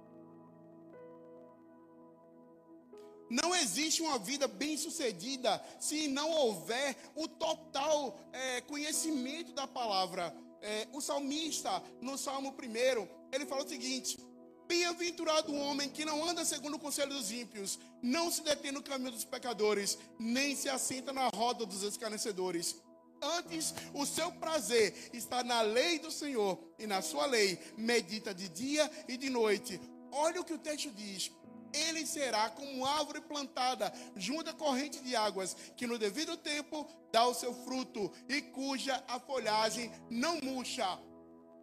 Não 3.29 3.55
existe 3.55 4.03
uma 4.03 4.19
vida 4.19 4.47
bem-sucedida 4.47 5.63
se 5.81 6.07
não 6.07 6.31
houver 6.31 6.97
o 7.15 7.27
total 7.27 8.17
é, 8.33 8.61
conhecimento 8.61 9.53
da 9.53 9.67
palavra. 9.67 10.35
É, 10.63 10.87
o 10.93 11.01
salmista, 11.01 11.83
no 12.01 12.17
Salmo 12.17 12.51
1, 12.51 13.09
ele 13.33 13.47
fala 13.47 13.65
o 13.65 13.69
seguinte: 13.69 14.19
Bem-aventurado 14.67 15.53
o 15.53 15.59
homem 15.59 15.89
que 15.89 16.05
não 16.05 16.29
anda 16.29 16.45
segundo 16.45 16.75
o 16.75 16.79
conselho 16.79 17.15
dos 17.15 17.31
ímpios, 17.31 17.79
não 18.03 18.31
se 18.31 18.43
detém 18.43 18.73
no 18.73 18.83
caminho 18.83 19.13
dos 19.13 19.25
pecadores, 19.25 19.99
nem 20.19 20.57
se 20.57 20.69
assenta 20.69 21.13
na 21.13 21.29
roda 21.29 21.65
dos 21.65 21.83
escarnecedores. 21.83 22.77
Antes, 23.23 23.75
o 23.95 24.05
seu 24.05 24.31
prazer 24.33 25.11
está 25.13 25.43
na 25.43 25.61
lei 25.63 25.99
do 25.99 26.11
Senhor, 26.11 26.59
e 26.79 26.87
na 26.87 27.01
sua 27.01 27.27
lei 27.27 27.59
medita 27.77 28.35
de 28.35 28.49
dia 28.49 28.91
e 29.09 29.17
de 29.17 29.31
noite. 29.31 29.81
Olha 30.11 30.41
o 30.41 30.45
que 30.45 30.53
o 30.53 30.59
texto 30.59 30.91
diz: 30.91 31.31
ele 31.73 32.07
será 32.07 32.51
como 32.51 32.87
árvore 32.87 33.21
plantada 33.21 33.93
junto 34.17 34.51
à 34.51 34.53
corrente 34.53 35.01
de 35.01 35.15
águas, 35.15 35.57
que 35.77 35.87
no 35.87 35.99
devido 35.99 36.37
tempo 36.37 36.87
dá 37.13 37.27
o 37.27 37.35
seu 37.35 37.55
fruto 37.55 38.11
e 38.29 38.41
cuja 38.43 39.03
a 39.07 39.21
folhagem 39.21 39.91
não 40.11 40.41
murcha. 40.41 40.99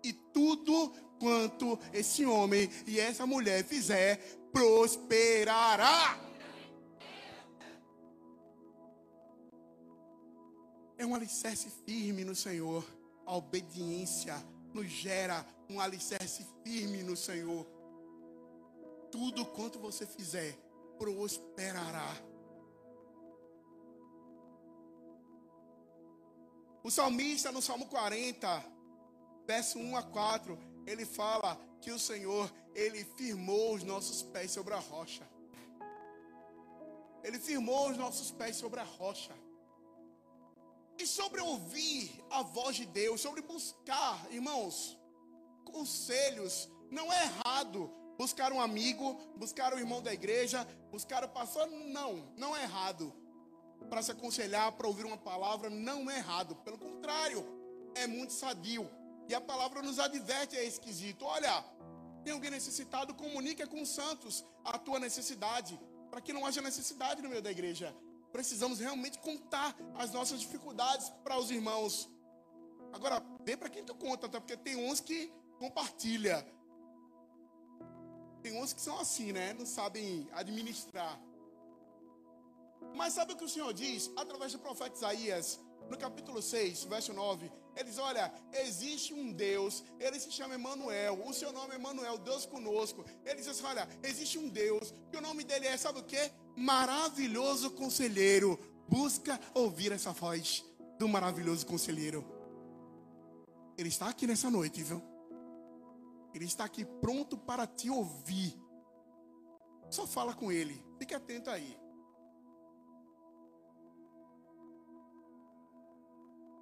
E 0.03 0.11
tudo 0.13 0.93
quanto 1.23 1.79
esse 1.93 2.25
homem 2.25 2.69
e 2.85 2.99
essa 2.99 3.25
mulher 3.25 3.63
fizer, 3.63 4.17
prosperará. 4.51 6.19
É 10.97 11.05
um 11.05 11.15
alicerce 11.15 11.69
firme 11.85 12.25
no 12.25 12.35
Senhor. 12.35 12.85
A 13.25 13.37
obediência 13.37 14.35
nos 14.73 14.87
gera 14.87 15.45
um 15.69 15.79
alicerce 15.79 16.45
firme 16.63 17.03
no 17.03 17.15
Senhor 17.15 17.65
tudo 19.13 19.45
quanto 19.45 19.77
você 19.77 20.07
fizer 20.07 20.57
prosperará. 20.97 22.17
O 26.83 26.89
salmista 26.89 27.51
no 27.51 27.61
Salmo 27.61 27.85
40, 27.85 28.65
verso 29.45 29.77
1 29.77 29.97
a 29.97 30.01
4, 30.01 30.57
ele 30.85 31.05
fala 31.05 31.59
que 31.81 31.91
o 31.91 31.99
Senhor, 31.99 32.51
ele 32.73 33.03
firmou 33.03 33.75
os 33.75 33.83
nossos 33.83 34.21
pés 34.23 34.51
sobre 34.51 34.73
a 34.73 34.79
rocha. 34.79 35.27
Ele 37.23 37.39
firmou 37.39 37.89
os 37.89 37.97
nossos 37.97 38.31
pés 38.31 38.55
sobre 38.55 38.79
a 38.79 38.83
rocha. 38.83 39.33
E 40.97 41.07
sobre 41.07 41.41
ouvir 41.41 42.23
a 42.29 42.43
voz 42.43 42.75
de 42.75 42.85
Deus, 42.85 43.21
sobre 43.21 43.41
buscar, 43.41 44.27
irmãos, 44.31 44.97
conselhos, 45.63 46.69
não 46.91 47.11
é 47.11 47.23
errado 47.23 47.91
buscar 48.17 48.51
um 48.53 48.61
amigo, 48.61 49.19
buscar 49.35 49.73
o 49.73 49.79
irmão 49.79 50.01
da 50.01 50.13
igreja, 50.13 50.67
buscar 50.91 51.23
o 51.23 51.29
pastor, 51.29 51.67
não, 51.67 52.31
não 52.37 52.55
é 52.55 52.63
errado. 52.63 53.13
Para 53.89 54.01
se 54.01 54.11
aconselhar, 54.11 54.71
para 54.73 54.87
ouvir 54.87 55.05
uma 55.05 55.17
palavra, 55.17 55.69
não 55.69 56.09
é 56.09 56.17
errado. 56.17 56.55
Pelo 56.57 56.77
contrário, 56.77 57.43
é 57.95 58.07
muito 58.07 58.33
sadio. 58.33 58.89
E 59.27 59.35
a 59.35 59.41
palavra 59.41 59.81
nos 59.81 59.99
adverte 59.99 60.55
é 60.55 60.65
esquisito. 60.65 61.25
Olha, 61.25 61.63
tem 62.23 62.33
alguém 62.33 62.51
necessitado, 62.51 63.13
comunica 63.13 63.67
com 63.67 63.81
os 63.81 63.89
santos 63.89 64.45
a 64.63 64.77
tua 64.77 64.99
necessidade, 64.99 65.79
para 66.09 66.21
que 66.21 66.33
não 66.33 66.45
haja 66.45 66.61
necessidade 66.61 67.21
no 67.21 67.29
meio 67.29 67.41
da 67.41 67.51
igreja. 67.51 67.95
Precisamos 68.31 68.79
realmente 68.79 69.19
contar 69.19 69.75
as 69.95 70.11
nossas 70.11 70.39
dificuldades 70.39 71.09
para 71.23 71.37
os 71.37 71.51
irmãos. 71.51 72.09
Agora, 72.91 73.23
vê 73.43 73.55
para 73.55 73.69
quem 73.69 73.83
tu 73.83 73.95
conta, 73.95 74.27
até 74.27 74.39
porque 74.39 74.57
tem 74.57 74.75
uns 74.75 74.99
que 74.99 75.31
compartilha. 75.59 76.45
Tem 78.41 78.59
uns 78.61 78.73
que 78.73 78.81
são 78.81 78.99
assim, 78.99 79.31
né? 79.31 79.53
Não 79.53 79.65
sabem 79.65 80.27
administrar. 80.33 81.19
Mas 82.95 83.13
sabe 83.13 83.33
o 83.33 83.37
que 83.37 83.45
o 83.45 83.49
Senhor 83.49 83.73
diz? 83.73 84.11
Através 84.15 84.51
do 84.53 84.59
profeta 84.59 84.95
Isaías, 84.95 85.59
no 85.89 85.97
capítulo 85.97 86.41
6, 86.41 86.83
verso 86.85 87.13
9, 87.13 87.51
ele 87.75 87.89
diz: 87.89 87.97
Olha, 87.97 88.33
existe 88.53 89.13
um 89.13 89.31
Deus, 89.31 89.83
ele 89.99 90.19
se 90.19 90.31
chama 90.31 90.55
Emanuel, 90.55 91.21
o 91.25 91.33
seu 91.33 91.51
nome 91.51 91.73
é 91.73 91.75
Emanuel, 91.75 92.17
Deus 92.17 92.45
conosco. 92.45 93.03
Ele 93.25 93.35
diz 93.35 93.47
assim: 93.47 93.65
Olha, 93.65 93.87
existe 94.03 94.37
um 94.37 94.49
Deus, 94.49 94.93
que 95.11 95.17
o 95.17 95.21
nome 95.21 95.43
dele 95.43 95.67
é, 95.67 95.77
sabe 95.77 95.99
o 95.99 96.03
que? 96.03 96.31
Maravilhoso 96.55 97.71
conselheiro. 97.71 98.59
Busca 98.87 99.39
ouvir 99.53 99.91
essa 99.91 100.11
voz 100.11 100.63
do 100.99 101.07
maravilhoso 101.07 101.65
conselheiro. 101.65 102.23
Ele 103.77 103.89
está 103.89 104.09
aqui 104.09 104.27
nessa 104.27 104.49
noite, 104.49 104.83
viu? 104.83 105.01
Ele 106.33 106.45
está 106.45 106.65
aqui 106.65 106.85
pronto 106.85 107.37
para 107.37 107.65
te 107.65 107.89
ouvir. 107.89 108.55
Só 109.89 110.07
fala 110.07 110.33
com 110.33 110.51
ele. 110.51 110.83
Fique 110.97 111.13
atento 111.13 111.49
aí. 111.49 111.77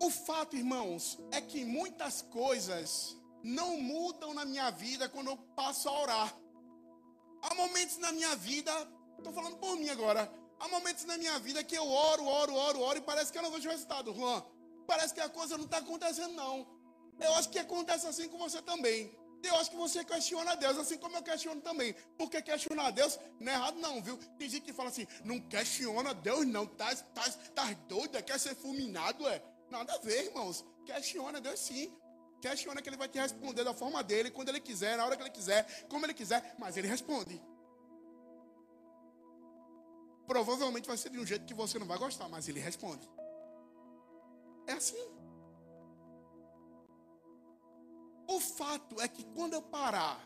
O 0.02 0.10
fato, 0.10 0.58
irmãos, 0.58 1.20
é 1.32 1.40
que 1.40 1.64
muitas 1.64 2.24
coisas 2.24 3.16
não 3.44 3.78
mudam 3.78 4.34
na 4.34 4.44
minha 4.44 4.72
vida 4.72 5.08
quando 5.08 5.30
eu 5.30 5.38
passo 5.56 5.88
a 5.88 6.02
orar. 6.02 6.36
Há 7.44 7.54
momentos 7.54 8.00
na 8.00 8.12
minha 8.12 8.36
vida, 8.36 8.72
estou 9.20 9.32
falando 9.32 9.58
por 9.58 9.76
mim 9.78 9.90
agora. 9.90 10.28
Há 10.60 10.68
momentos 10.70 11.06
na 11.06 11.20
minha 11.20 11.38
vida 11.38 11.64
que 11.64 11.76
eu 11.76 11.88
oro, 11.88 12.26
oro, 12.26 12.56
oro, 12.56 12.80
oro 12.80 12.98
e 12.98 13.02
parece 13.02 13.32
que 13.32 13.38
eu 13.38 13.44
não 13.44 13.52
vejo 13.52 13.70
resultado, 13.70 14.12
Juan. 14.12 14.44
Parece 14.88 15.14
que 15.14 15.22
a 15.22 15.30
coisa 15.30 15.56
não 15.56 15.66
está 15.66 15.78
acontecendo, 15.78 16.34
não. 16.34 16.68
Eu 17.20 17.36
acho 17.36 17.50
que 17.52 17.60
acontece 17.60 18.08
assim 18.08 18.28
com 18.28 18.40
você 18.40 18.60
também. 18.60 19.16
Eu 19.44 19.56
acho 19.58 19.70
que 19.70 19.78
você 19.78 20.04
questiona 20.04 20.56
Deus, 20.56 20.80
assim 20.80 20.98
como 20.98 21.16
eu 21.16 21.22
questiono 21.22 21.62
também. 21.62 21.94
Porque 22.18 22.42
questionar 22.42 22.90
Deus 22.90 23.20
não 23.40 23.52
é 23.52 23.56
errado, 23.56 23.78
não, 23.80 24.02
viu? 24.02 24.18
Tem 24.40 24.50
gente 24.50 24.64
que 24.64 24.74
fala 24.74 24.90
assim: 24.90 25.06
não 25.24 25.40
questiona 25.40 26.12
Deus, 26.12 26.46
não. 26.48 26.66
Tá, 26.66 26.96
tá, 26.96 27.30
tá 27.54 27.74
doida, 27.88 28.20
quer 28.24 28.40
ser 28.40 28.56
fulminado, 28.56 29.28
é? 29.28 29.42
Nada 29.72 29.94
a 29.96 29.98
ver, 30.00 30.26
irmãos. 30.26 30.66
Questiona 30.86 31.40
Deus 31.40 31.60
sim. 31.60 31.98
Questiona 32.42 32.82
que 32.82 32.90
ele 32.90 32.98
vai 32.98 33.08
te 33.08 33.20
responder 33.20 33.64
da 33.64 33.74
forma 33.74 34.04
dele, 34.04 34.30
quando 34.30 34.50
ele 34.50 34.60
quiser, 34.60 34.98
na 34.98 35.06
hora 35.06 35.16
que 35.16 35.24
ele 35.24 35.30
quiser, 35.30 35.88
como 35.88 36.06
ele 36.06 36.14
quiser, 36.14 36.56
mas 36.60 36.76
ele 36.76 36.88
responde. 36.88 37.42
Provavelmente 40.28 40.88
vai 40.88 40.98
ser 40.98 41.10
de 41.10 41.20
um 41.20 41.26
jeito 41.26 41.46
que 41.46 41.54
você 41.54 41.78
não 41.80 41.86
vai 41.86 41.98
gostar, 41.98 42.28
mas 42.28 42.48
ele 42.48 42.60
responde. 42.60 43.10
É 44.68 44.74
assim. 44.74 45.04
O 48.28 48.40
fato 48.40 49.00
é 49.00 49.08
que 49.08 49.24
quando 49.36 49.54
eu 49.54 49.62
parar 49.62 50.20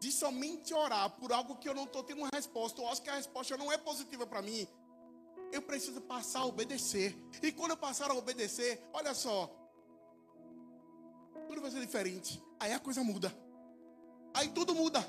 de 0.00 0.12
somente 0.12 0.72
orar 0.72 1.10
por 1.18 1.32
algo 1.32 1.56
que 1.56 1.68
eu 1.68 1.74
não 1.74 1.84
estou 1.84 2.04
tendo 2.04 2.18
uma 2.18 2.30
resposta, 2.32 2.80
eu 2.80 2.88
acho 2.88 3.02
que 3.02 3.10
a 3.10 3.16
resposta 3.16 3.56
não 3.56 3.72
é 3.72 3.76
positiva 3.76 4.26
para 4.26 4.42
mim, 4.42 4.66
eu 5.52 5.62
preciso 5.62 6.00
passar 6.00 6.40
a 6.40 6.46
obedecer. 6.46 7.16
E 7.42 7.52
quando 7.52 7.72
eu 7.72 7.76
passar 7.76 8.10
a 8.10 8.14
obedecer, 8.14 8.82
olha 8.92 9.14
só, 9.14 9.50
tudo 11.46 11.60
vai 11.60 11.70
ser 11.70 11.80
diferente. 11.80 12.42
Aí 12.60 12.72
a 12.72 12.78
coisa 12.78 13.02
muda. 13.02 13.34
Aí 14.34 14.48
tudo 14.48 14.74
muda. 14.74 15.04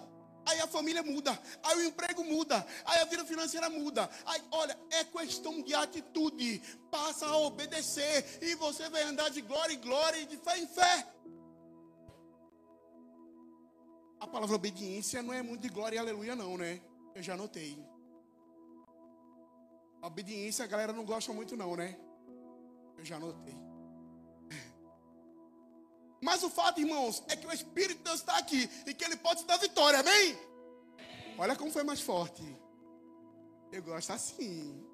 Aí 0.46 0.60
a 0.62 0.68
família 0.68 1.04
muda, 1.04 1.38
aí 1.62 1.78
o 1.78 1.84
emprego 1.84 2.24
muda, 2.24 2.66
aí 2.84 3.00
a 3.02 3.06
vida 3.06 3.24
financeira 3.24 3.70
muda. 3.70 4.10
Aí, 4.26 4.42
olha, 4.52 4.76
é 4.90 5.04
questão 5.04 5.62
de 5.62 5.76
atitude. 5.76 6.60
Passa 6.90 7.28
a 7.28 7.38
obedecer 7.38 8.40
e 8.42 8.56
você 8.56 8.90
vai 8.90 9.04
andar 9.04 9.30
de 9.30 9.42
glória 9.42 9.74
em 9.74 9.80
glória 9.80 10.18
e 10.18 10.26
de 10.26 10.38
fé 10.38 10.58
em 10.58 10.68
fé. 10.68 11.08
A 14.20 14.26
palavra 14.26 14.56
obediência 14.56 15.22
não 15.22 15.34
é 15.34 15.42
muito 15.42 15.62
de 15.62 15.70
glória 15.70 15.98
e 15.98 16.00
aleluia, 16.00 16.36
não, 16.36 16.58
né? 16.58 16.82
Eu 17.14 17.22
já 17.22 17.38
notei. 17.38 17.78
Obediência 20.02 20.66
a 20.66 20.68
galera 20.68 20.94
não 20.94 21.06
gosta 21.06 21.34
muito, 21.34 21.58
não, 21.58 21.76
né? 21.76 21.98
Eu 22.98 23.04
já 23.04 23.20
notei. 23.20 23.56
Mas 26.22 26.44
o 26.44 26.50
fato, 26.50 26.80
irmãos, 26.80 27.24
é 27.28 27.36
que 27.36 27.46
o 27.46 27.52
Espírito 27.52 27.98
de 27.98 28.04
Deus 28.04 28.20
está 28.20 28.38
aqui 28.38 28.70
e 28.86 28.94
que 28.94 29.04
Ele 29.04 29.18
pode 29.18 29.42
te 29.42 29.48
dar 29.48 29.58
vitória, 29.58 30.00
amém? 30.00 30.38
Olha 31.38 31.56
como 31.56 31.72
foi 31.72 31.84
mais 31.84 32.02
forte. 32.02 32.44
Eu 33.72 33.84
gosto 33.84 34.12
assim. 34.12 34.86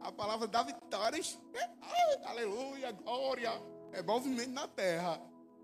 A 0.00 0.12
palavra 0.12 0.46
da 0.46 0.62
vitória, 0.62 1.20
é, 1.54 2.28
aleluia, 2.28 2.92
glória, 2.92 3.50
é 3.92 4.02
movimento 4.02 4.50
na 4.50 4.68
terra. 4.68 5.20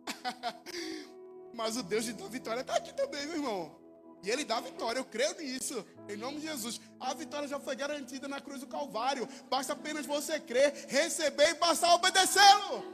Mas 1.54 1.76
o 1.76 1.82
Deus 1.82 2.04
de 2.04 2.12
da 2.12 2.26
vitória 2.28 2.60
está 2.60 2.76
aqui 2.76 2.94
também, 2.94 3.26
meu 3.26 3.36
irmão. 3.36 3.81
E 4.22 4.30
Ele 4.30 4.44
dá 4.44 4.60
vitória, 4.60 5.00
eu 5.00 5.04
creio 5.04 5.36
nisso. 5.38 5.84
Em 6.08 6.16
nome 6.16 6.40
de 6.40 6.46
Jesus. 6.46 6.80
A 7.00 7.12
vitória 7.12 7.48
já 7.48 7.58
foi 7.58 7.74
garantida 7.74 8.28
na 8.28 8.40
cruz 8.40 8.60
do 8.60 8.66
Calvário. 8.66 9.28
Basta 9.50 9.72
apenas 9.72 10.06
você 10.06 10.38
crer, 10.38 10.86
receber 10.88 11.50
e 11.50 11.54
passar 11.54 11.88
a 11.88 11.94
obedecê-lo. 11.94 12.84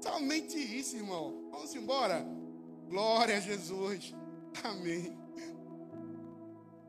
Somente 0.00 0.58
isso, 0.58 0.96
irmão. 0.96 1.48
Vamos 1.50 1.74
embora. 1.74 2.26
Glória 2.88 3.38
a 3.38 3.40
Jesus. 3.40 4.14
Amém. 4.62 5.16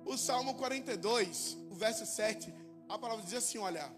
O 0.06 0.18
Salmo 0.18 0.56
42, 0.56 1.58
o 1.72 1.76
verso 1.76 2.06
7, 2.06 2.54
a 2.90 2.98
palavra 2.98 3.24
diz 3.24 3.36
assim: 3.36 3.58
olha, 3.58 3.90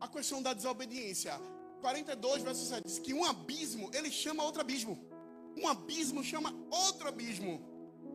a 0.00 0.08
questão 0.08 0.42
da 0.42 0.52
desobediência. 0.52 1.38
42, 1.80 2.42
verso 2.42 2.66
7 2.66 2.84
diz 2.84 2.98
que 2.98 3.14
um 3.14 3.24
abismo, 3.24 3.88
ele 3.94 4.10
chama 4.10 4.42
outro 4.42 4.60
abismo. 4.60 4.98
Um 5.56 5.66
abismo 5.68 6.24
chama 6.24 6.52
outro 6.70 7.08
abismo. 7.08 7.60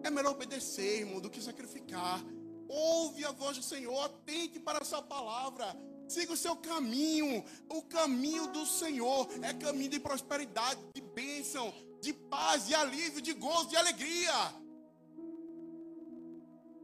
É 0.03 0.09
melhor 0.09 0.33
obedecer, 0.33 0.99
irmão, 0.99 1.21
do 1.21 1.29
que 1.29 1.41
sacrificar. 1.41 2.23
Ouve 2.67 3.23
a 3.23 3.31
voz 3.31 3.57
do 3.57 3.63
Senhor, 3.63 3.97
atente 4.03 4.59
para 4.59 4.79
a 4.81 4.85
sua 4.85 5.01
palavra. 5.01 5.75
Siga 6.07 6.33
o 6.33 6.37
seu 6.37 6.55
caminho. 6.57 7.43
O 7.69 7.81
caminho 7.83 8.47
do 8.47 8.65
Senhor 8.65 9.29
é 9.41 9.53
caminho 9.53 9.91
de 9.91 9.99
prosperidade, 9.99 10.79
de 10.93 11.01
bênção, 11.01 11.73
de 12.01 12.11
paz, 12.13 12.67
de 12.67 12.75
alívio, 12.75 13.21
de 13.21 13.33
gozo, 13.33 13.69
de 13.69 13.77
alegria. 13.77 14.53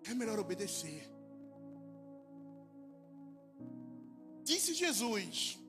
É 0.06 0.14
melhor 0.14 0.40
obedecer. 0.40 1.12
Disse 4.44 4.74
Jesus: 4.74 5.60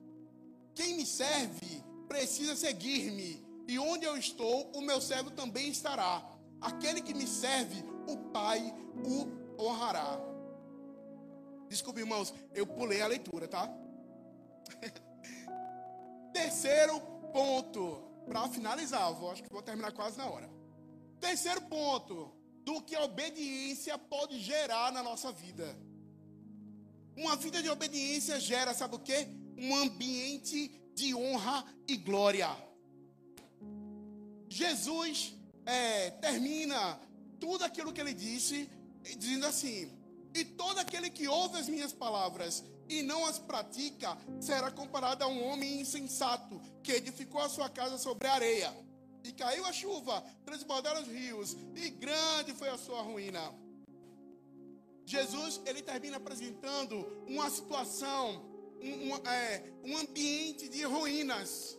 Quem 0.73 0.95
me 0.95 1.05
serve 1.05 1.83
precisa 2.07 2.55
seguir-me, 2.55 3.45
e 3.67 3.77
onde 3.77 4.05
eu 4.05 4.17
estou, 4.17 4.71
o 4.73 4.81
meu 4.81 5.01
servo 5.01 5.31
também 5.31 5.69
estará. 5.69 6.30
Aquele 6.61 7.01
que 7.01 7.13
me 7.13 7.25
serve, 7.25 7.83
o 8.07 8.17
Pai 8.31 8.73
o 9.03 9.63
honrará. 9.63 10.19
Desculpe, 11.67 12.01
irmãos, 12.01 12.33
eu 12.53 12.67
pulei 12.67 13.01
a 13.01 13.07
leitura, 13.07 13.47
tá? 13.47 13.69
Terceiro 16.33 16.99
ponto, 17.31 18.03
para 18.25 18.47
finalizar, 18.49 19.09
eu 19.09 19.31
acho 19.31 19.43
que 19.43 19.51
vou 19.51 19.61
terminar 19.61 19.91
quase 19.91 20.17
na 20.17 20.25
hora. 20.27 20.49
Terceiro 21.19 21.61
ponto, 21.61 22.31
do 22.63 22.81
que 22.81 22.95
a 22.95 23.03
obediência 23.03 23.97
pode 23.97 24.39
gerar 24.39 24.91
na 24.91 25.01
nossa 25.01 25.31
vida. 25.31 25.77
Uma 27.15 27.35
vida 27.35 27.61
de 27.61 27.69
obediência 27.69 28.39
gera, 28.39 28.73
sabe 28.73 28.95
o 28.95 28.99
que? 28.99 29.27
Um 29.57 29.75
ambiente 29.75 30.69
de 30.93 31.13
honra 31.15 31.65
e 31.87 31.97
glória. 31.97 32.49
Jesus 34.49 35.33
é, 35.65 36.09
termina 36.11 36.99
tudo 37.39 37.63
aquilo 37.63 37.91
que 37.91 38.01
ele 38.01 38.13
disse, 38.13 38.69
dizendo 39.17 39.45
assim: 39.47 39.91
e 40.33 40.45
todo 40.45 40.79
aquele 40.79 41.09
que 41.09 41.27
ouve 41.27 41.57
as 41.57 41.67
minhas 41.67 41.91
palavras 41.91 42.63
e 42.87 43.01
não 43.01 43.25
as 43.25 43.39
pratica, 43.39 44.17
será 44.39 44.69
comparado 44.69 45.23
a 45.23 45.27
um 45.27 45.43
homem 45.45 45.81
insensato 45.81 46.59
que 46.83 46.91
edificou 46.91 47.41
a 47.41 47.49
sua 47.49 47.69
casa 47.69 47.97
sobre 47.97 48.27
a 48.27 48.33
areia. 48.33 48.73
E 49.23 49.31
caiu 49.31 49.65
a 49.65 49.71
chuva, 49.71 50.23
transbordaram 50.43 51.01
os 51.01 51.07
rios, 51.07 51.55
e 51.75 51.89
grande 51.89 52.53
foi 52.53 52.69
a 52.69 52.77
sua 52.77 53.01
ruína. 53.01 53.53
Jesus, 55.05 55.61
ele 55.65 55.81
termina 55.81 56.17
apresentando 56.17 56.95
uma 57.27 57.49
situação, 57.49 58.43
um, 58.81 59.13
um, 59.13 59.15
é, 59.27 59.71
um 59.83 59.97
ambiente 59.97 60.67
de 60.67 60.83
ruínas. 60.83 61.77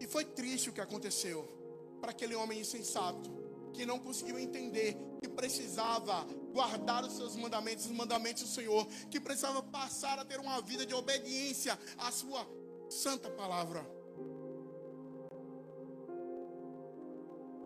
E 0.00 0.06
foi 0.06 0.24
triste 0.24 0.70
o 0.70 0.72
que 0.72 0.80
aconteceu 0.80 1.61
para 2.02 2.10
aquele 2.10 2.34
homem 2.34 2.58
insensato, 2.58 3.30
que 3.72 3.86
não 3.86 4.00
conseguiu 4.00 4.36
entender 4.36 4.96
que 5.22 5.28
precisava 5.28 6.26
guardar 6.52 7.04
os 7.04 7.12
seus 7.12 7.36
mandamentos, 7.36 7.86
os 7.86 7.92
mandamentos 7.92 8.42
do 8.42 8.48
Senhor, 8.48 8.84
que 9.08 9.20
precisava 9.20 9.62
passar 9.62 10.18
a 10.18 10.24
ter 10.24 10.40
uma 10.40 10.60
vida 10.60 10.84
de 10.84 10.92
obediência 10.92 11.78
à 11.96 12.10
sua 12.10 12.44
santa 12.90 13.30
palavra. 13.30 13.88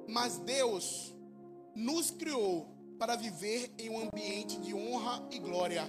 Mas 0.07 0.39
Deus 0.41 1.15
nos 1.75 2.11
criou 2.11 2.69
para 2.99 3.17
viver 3.17 3.73
em 3.79 3.89
um 3.89 4.03
ambiente 4.07 4.61
de 4.61 4.75
honra 4.75 5.27
e 5.31 5.39
glória. 5.39 5.85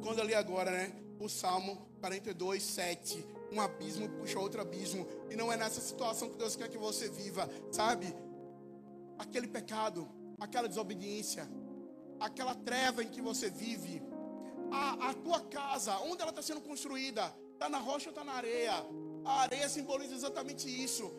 Quando 0.00 0.20
eu 0.20 0.24
li 0.24 0.34
agora, 0.34 0.70
né? 0.70 0.92
O 1.18 1.28
Salmo 1.28 1.88
42, 2.00 2.62
7. 2.62 3.33
Um 3.54 3.60
abismo 3.60 4.08
puxa 4.18 4.38
outro 4.38 4.60
abismo. 4.60 5.06
E 5.30 5.36
não 5.36 5.52
é 5.52 5.56
nessa 5.56 5.80
situação 5.80 6.28
que 6.30 6.36
Deus 6.36 6.56
quer 6.56 6.68
que 6.68 6.78
você 6.78 7.08
viva, 7.08 7.48
sabe? 7.70 8.12
Aquele 9.18 9.46
pecado 9.46 10.08
aquela 10.40 10.68
desobediência, 10.68 11.48
aquela 12.20 12.54
treva 12.54 13.02
em 13.02 13.08
que 13.08 13.20
você 13.20 13.50
vive, 13.50 14.02
a, 14.70 15.10
a 15.10 15.14
tua 15.14 15.40
casa, 15.40 15.96
onde 16.00 16.22
ela 16.22 16.30
está 16.30 16.42
sendo 16.42 16.60
construída, 16.60 17.34
está 17.52 17.68
na 17.68 17.78
rocha 17.78 18.08
ou 18.08 18.10
está 18.10 18.24
na 18.24 18.32
areia? 18.32 18.72
A 19.24 19.40
areia 19.42 19.68
simboliza 19.68 20.14
exatamente 20.14 20.68
isso: 20.68 21.10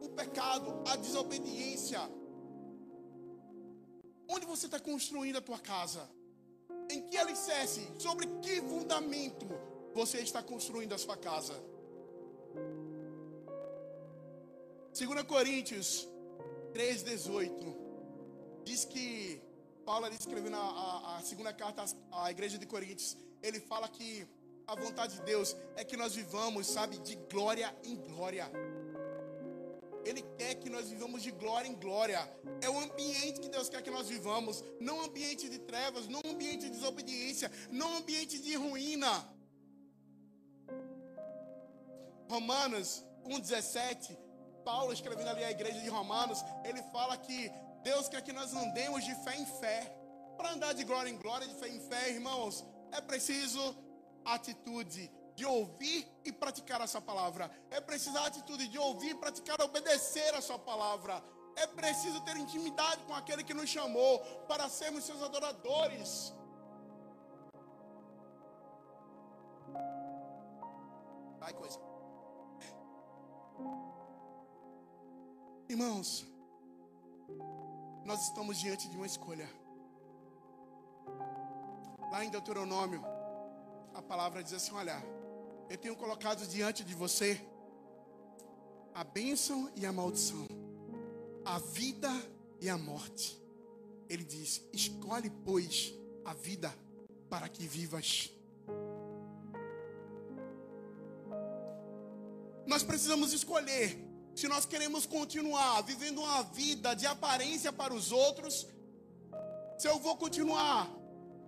o 0.00 0.08
pecado, 0.08 0.82
a 0.86 0.96
desobediência. 0.96 2.00
Onde 4.28 4.46
você 4.46 4.66
está 4.66 4.80
construindo 4.80 5.36
a 5.36 5.42
tua 5.42 5.58
casa? 5.58 6.08
Em 6.88 7.02
que 7.02 7.16
alicerce? 7.16 7.86
Sobre 7.98 8.26
que 8.40 8.60
fundamento 8.62 9.46
você 9.94 10.18
está 10.20 10.42
construindo 10.42 10.92
a 10.92 10.98
sua 10.98 11.16
casa? 11.16 11.54
2 14.92 15.22
Coríntios 15.22 16.08
3,18 16.72 17.76
diz 18.64 18.84
que 18.84 19.40
Paulo 19.84 20.06
escrevendo 20.08 20.56
a, 20.56 21.16
a, 21.16 21.22
segunda 21.22 21.52
carta 21.52 21.84
à, 22.10 22.24
à 22.24 22.30
igreja 22.30 22.58
de 22.58 22.66
Coríntios, 22.66 23.16
ele 23.42 23.60
fala 23.60 23.88
que 23.88 24.26
a 24.66 24.74
vontade 24.74 25.16
de 25.16 25.22
Deus 25.22 25.54
é 25.76 25.84
que 25.84 25.96
nós 25.96 26.14
vivamos, 26.14 26.66
sabe, 26.66 26.98
de 26.98 27.16
glória 27.30 27.74
em 27.84 27.96
glória. 27.96 28.50
Ele 30.04 30.22
quer 30.38 30.54
que 30.56 30.68
nós 30.68 30.88
vivamos 30.88 31.22
de 31.22 31.30
glória 31.30 31.68
em 31.68 31.74
glória. 31.74 32.20
É 32.60 32.68
o 32.68 32.78
ambiente 32.78 33.40
que 33.40 33.48
Deus 33.48 33.68
quer 33.68 33.82
que 33.82 33.90
nós 33.90 34.08
vivamos. 34.08 34.62
Não 34.80 34.98
um 34.98 35.02
ambiente 35.02 35.48
de 35.48 35.58
trevas, 35.58 36.06
não 36.06 36.20
um 36.24 36.30
ambiente 36.30 36.64
de 36.64 36.70
desobediência, 36.70 37.50
não 37.70 37.92
um 37.92 37.96
ambiente 37.96 38.38
de 38.38 38.54
ruína. 38.54 39.33
Romanos 42.28 43.04
1,17, 43.24 44.16
Paulo 44.64 44.92
escrevendo 44.92 45.28
ali 45.28 45.44
a 45.44 45.50
igreja 45.50 45.80
de 45.80 45.88
Romanos, 45.88 46.42
ele 46.64 46.82
fala 46.84 47.16
que 47.16 47.50
Deus 47.82 48.08
quer 48.08 48.22
que 48.22 48.32
nós 48.32 48.54
andemos 48.54 49.04
de 49.04 49.14
fé 49.24 49.36
em 49.36 49.46
fé. 49.46 49.94
Para 50.36 50.52
andar 50.52 50.72
de 50.72 50.84
glória 50.84 51.10
em 51.10 51.18
glória, 51.18 51.46
de 51.46 51.54
fé 51.54 51.68
em 51.68 51.80
fé, 51.80 52.10
irmãos, 52.10 52.64
é 52.92 53.00
preciso 53.00 53.76
atitude 54.24 55.10
de 55.36 55.44
ouvir 55.44 56.08
e 56.24 56.32
praticar 56.32 56.80
a 56.80 56.86
sua 56.86 57.00
palavra. 57.00 57.50
É 57.70 57.80
preciso 57.80 58.16
a 58.18 58.26
atitude 58.26 58.68
de 58.68 58.78
ouvir 58.78 59.10
e 59.10 59.14
praticar, 59.14 59.60
obedecer 59.60 60.34
a 60.34 60.40
sua 60.40 60.58
palavra. 60.58 61.22
É 61.56 61.66
preciso 61.66 62.20
ter 62.22 62.36
intimidade 62.36 63.02
com 63.04 63.14
aquele 63.14 63.44
que 63.44 63.54
nos 63.54 63.68
chamou 63.68 64.18
para 64.48 64.68
sermos 64.68 65.04
seus 65.04 65.22
adoradores. 65.22 66.32
Vai 71.38 71.52
coisa. 71.52 71.93
Irmãos, 75.68 76.26
nós 78.04 78.22
estamos 78.28 78.58
diante 78.58 78.88
de 78.88 78.96
uma 78.96 79.06
escolha. 79.06 79.48
Lá 82.10 82.24
em 82.24 82.30
Deuteronômio, 82.30 83.02
a 83.94 84.02
palavra 84.02 84.42
diz 84.42 84.52
assim: 84.52 84.72
olha, 84.72 85.02
eu 85.68 85.78
tenho 85.78 85.96
colocado 85.96 86.46
diante 86.46 86.84
de 86.84 86.94
você 86.94 87.40
a 88.94 89.02
bênção 89.02 89.70
e 89.74 89.84
a 89.84 89.92
maldição, 89.92 90.46
a 91.44 91.58
vida 91.58 92.10
e 92.60 92.68
a 92.68 92.78
morte. 92.78 93.40
Ele 94.08 94.24
diz: 94.24 94.62
escolhe, 94.72 95.30
pois, 95.44 95.92
a 96.24 96.34
vida 96.34 96.72
para 97.28 97.48
que 97.48 97.66
vivas. 97.66 98.30
Precisamos 102.84 103.32
escolher 103.32 104.04
se 104.34 104.48
nós 104.48 104.66
queremos 104.66 105.06
continuar 105.06 105.82
vivendo 105.82 106.20
uma 106.20 106.42
vida 106.42 106.94
de 106.94 107.06
aparência 107.06 107.72
para 107.72 107.94
os 107.94 108.10
outros, 108.10 108.66
se 109.78 109.88
eu 109.88 109.98
vou 109.98 110.16
continuar 110.16 110.90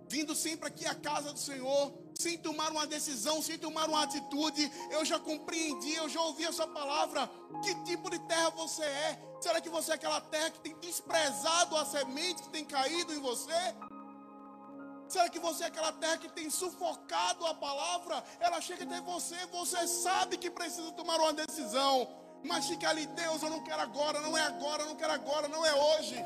vindo 0.09 0.33
sempre 0.33 0.67
aqui 0.67 0.85
à 0.85 0.95
casa 0.95 1.33
do 1.33 1.39
Senhor, 1.39 1.93
sem 2.17 2.37
tomar 2.37 2.71
uma 2.71 2.87
decisão, 2.87 3.41
sem 3.41 3.57
tomar 3.57 3.89
uma 3.89 4.03
atitude, 4.03 4.71
eu 4.89 5.03
já 5.05 5.19
compreendi, 5.19 5.93
eu 5.93 6.09
já 6.09 6.21
ouvi 6.21 6.45
a 6.45 6.51
sua 6.51 6.67
palavra. 6.67 7.29
Que 7.63 7.75
tipo 7.83 8.09
de 8.09 8.19
terra 8.19 8.49
você 8.51 8.83
é? 8.83 9.19
Será 9.39 9.61
que 9.61 9.69
você 9.69 9.91
é 9.91 9.95
aquela 9.95 10.19
terra 10.21 10.49
que 10.49 10.59
tem 10.61 10.75
desprezado 10.79 11.75
a 11.75 11.85
semente 11.85 12.41
que 12.43 12.49
tem 12.49 12.65
caído 12.65 13.13
em 13.13 13.19
você? 13.19 13.53
Será 15.07 15.29
que 15.29 15.39
você 15.39 15.63
é 15.63 15.67
aquela 15.67 15.91
terra 15.93 16.17
que 16.17 16.29
tem 16.29 16.49
sufocado 16.49 17.45
a 17.45 17.53
palavra? 17.53 18.23
Ela 18.39 18.59
chega 18.59 18.83
até 18.83 18.99
você, 19.01 19.37
você 19.47 19.87
sabe 19.87 20.37
que 20.37 20.49
precisa 20.49 20.91
tomar 20.91 21.19
uma 21.19 21.33
decisão, 21.33 22.07
mas 22.43 22.67
fica 22.67 22.89
ali, 22.89 23.05
Deus, 23.07 23.41
eu 23.41 23.49
não 23.49 23.63
quero 23.63 23.81
agora, 23.81 24.19
não 24.21 24.37
é 24.37 24.41
agora, 24.41 24.85
não 24.85 24.95
quero 24.95 25.13
agora, 25.13 25.47
não 25.47 25.65
é 25.65 25.73
hoje. 25.73 26.17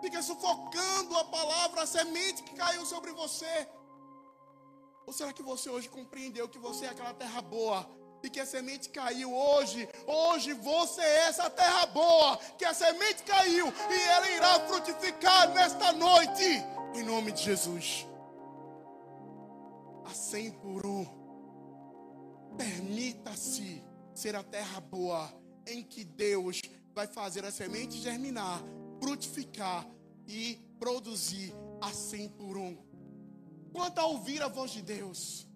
Fica 0.00 0.22
sufocando 0.22 1.16
a 1.18 1.24
palavra, 1.24 1.82
a 1.82 1.86
semente 1.86 2.42
que 2.42 2.54
caiu 2.54 2.84
sobre 2.86 3.12
você. 3.12 3.68
Ou 5.06 5.12
será 5.12 5.32
que 5.32 5.42
você 5.42 5.68
hoje 5.70 5.88
compreendeu 5.88 6.48
que 6.48 6.58
você 6.58 6.86
é 6.86 6.88
aquela 6.88 7.14
terra 7.14 7.40
boa? 7.40 7.88
E 8.22 8.30
que 8.30 8.40
a 8.40 8.46
semente 8.46 8.88
caiu 8.88 9.32
hoje. 9.32 9.88
Hoje 10.06 10.52
você 10.54 11.00
é 11.00 11.28
essa 11.28 11.48
terra 11.48 11.86
boa. 11.86 12.36
Que 12.58 12.64
a 12.64 12.74
semente 12.74 13.22
caiu. 13.22 13.66
E 13.68 14.00
ela 14.08 14.30
irá 14.30 14.60
frutificar 14.60 15.48
nesta 15.50 15.92
noite. 15.92 16.64
Em 16.94 17.02
nome 17.02 17.32
de 17.32 17.42
Jesus. 17.42 18.06
A 20.04 20.14
cem 20.14 20.52
por 20.52 20.86
um. 20.86 21.06
Permita-se 22.56 23.82
ser 24.14 24.36
a 24.36 24.42
terra 24.42 24.80
boa. 24.80 25.32
Em 25.66 25.82
que 25.82 26.04
Deus 26.04 26.62
vai 26.94 27.06
fazer 27.06 27.44
a 27.44 27.50
semente 27.50 27.98
germinar, 27.98 28.62
frutificar 29.00 29.86
e 30.26 30.58
produzir 30.78 31.52
a 31.80 31.92
cem 31.92 32.28
por 32.28 32.56
um 32.56 32.86
quanto 33.76 33.98
a 33.98 34.06
ouvir 34.06 34.42
a 34.42 34.48
voz 34.48 34.70
de 34.70 34.80
Deus. 34.80 35.46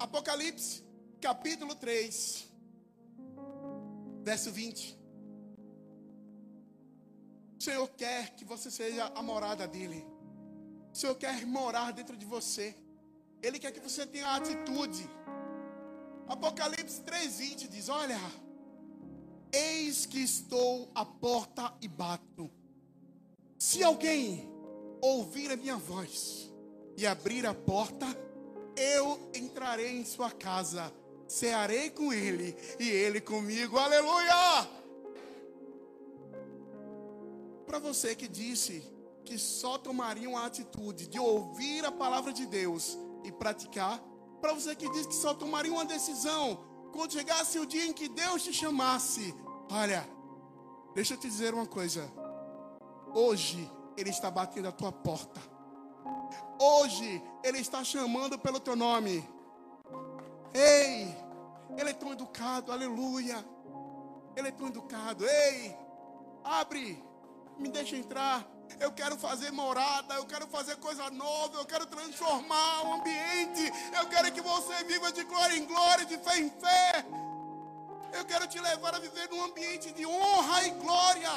Apocalipse, 0.00 0.82
capítulo 1.20 1.76
3, 1.76 2.52
verso 4.24 4.50
20. 4.50 4.98
Senhor 7.64 7.88
quer 7.96 8.34
que 8.36 8.44
você 8.44 8.70
seja 8.70 9.10
a 9.14 9.22
morada 9.22 9.66
dele. 9.66 10.06
O 10.92 10.96
Senhor 10.96 11.14
quer 11.14 11.46
morar 11.46 11.92
dentro 11.92 12.14
de 12.14 12.26
você. 12.26 12.76
Ele 13.42 13.58
quer 13.58 13.72
que 13.72 13.80
você 13.80 14.06
tenha 14.06 14.26
a 14.26 14.36
atitude. 14.36 15.08
Apocalipse 16.28 17.00
3:20 17.00 17.66
diz: 17.68 17.88
"Olha, 17.88 18.20
eis 19.50 20.04
que 20.04 20.20
estou 20.22 20.90
à 20.94 21.06
porta 21.06 21.72
e 21.80 21.88
bato. 21.88 22.50
Se 23.58 23.82
alguém 23.82 24.46
ouvir 25.00 25.50
a 25.50 25.56
minha 25.56 25.78
voz 25.78 26.52
e 26.98 27.06
abrir 27.06 27.46
a 27.46 27.54
porta, 27.54 28.06
eu 28.76 29.30
entrarei 29.34 29.98
em 29.98 30.04
sua 30.04 30.30
casa, 30.30 30.92
cearei 31.26 31.88
com 31.88 32.12
ele 32.12 32.54
e 32.78 32.90
ele 32.90 33.22
comigo. 33.22 33.78
Aleluia! 33.78 34.83
Para 37.74 37.80
você 37.80 38.14
que 38.14 38.28
disse 38.28 38.88
que 39.24 39.36
só 39.36 39.76
tomaria 39.76 40.30
uma 40.30 40.46
atitude 40.46 41.08
de 41.08 41.18
ouvir 41.18 41.84
a 41.84 41.90
palavra 41.90 42.32
de 42.32 42.46
Deus 42.46 42.96
e 43.24 43.32
praticar, 43.32 44.00
para 44.40 44.52
você 44.52 44.76
que 44.76 44.88
disse 44.90 45.08
que 45.08 45.14
só 45.16 45.34
tomaria 45.34 45.72
uma 45.72 45.84
decisão 45.84 46.64
quando 46.92 47.14
chegasse 47.14 47.58
o 47.58 47.66
dia 47.66 47.84
em 47.84 47.92
que 47.92 48.08
Deus 48.08 48.44
te 48.44 48.52
chamasse, 48.52 49.34
olha, 49.68 50.08
deixa 50.94 51.14
eu 51.14 51.18
te 51.18 51.26
dizer 51.26 51.52
uma 51.52 51.66
coisa. 51.66 52.08
Hoje 53.12 53.68
ele 53.96 54.10
está 54.10 54.30
batendo 54.30 54.68
a 54.68 54.72
tua 54.72 54.92
porta 54.92 55.40
Hoje 56.60 57.20
Ele 57.42 57.58
está 57.58 57.82
chamando 57.82 58.38
pelo 58.38 58.60
teu 58.60 58.76
nome. 58.76 59.28
Ei, 60.54 61.12
Ele 61.76 61.90
é 61.90 61.92
tão 61.92 62.12
educado, 62.12 62.70
aleluia. 62.70 63.44
Ele 64.36 64.46
é 64.46 64.52
tão 64.52 64.68
educado. 64.68 65.26
Ei, 65.26 65.76
abre, 66.44 67.02
me 67.58 67.68
deixa 67.68 67.96
entrar. 67.96 68.46
Eu 68.80 68.90
quero 68.92 69.16
fazer 69.16 69.50
morada, 69.52 70.14
eu 70.14 70.26
quero 70.26 70.46
fazer 70.48 70.76
coisa 70.76 71.10
nova, 71.10 71.58
eu 71.58 71.64
quero 71.64 71.86
transformar 71.86 72.82
o 72.84 72.94
ambiente. 72.94 73.72
Eu 73.96 74.06
quero 74.08 74.32
que 74.32 74.40
você 74.40 74.84
viva 74.84 75.12
de 75.12 75.24
glória 75.24 75.56
em 75.56 75.64
glória, 75.64 76.04
de 76.04 76.18
fé 76.18 76.38
em 76.38 76.50
fé. 76.50 77.06
Eu 78.12 78.24
quero 78.24 78.46
te 78.46 78.58
levar 78.60 78.94
a 78.94 78.98
viver 78.98 79.28
num 79.28 79.44
ambiente 79.44 79.92
de 79.92 80.06
honra 80.06 80.66
e 80.66 80.70
glória. 80.70 81.30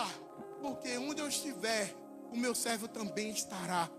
Porque 0.61 0.97
onde 0.97 1.21
eu 1.21 1.27
estiver, 1.27 1.93
o 2.31 2.37
meu 2.37 2.55
servo 2.55 2.87
também 2.87 3.29
estará. 3.29 3.89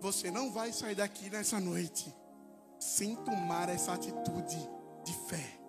Você 0.00 0.30
não 0.30 0.50
vai 0.50 0.72
sair 0.72 0.94
daqui 0.94 1.28
nessa 1.28 1.60
noite 1.60 2.14
sem 2.78 3.14
tomar 3.16 3.68
essa 3.68 3.92
atitude 3.92 4.56
de 5.04 5.12
fé. 5.28 5.59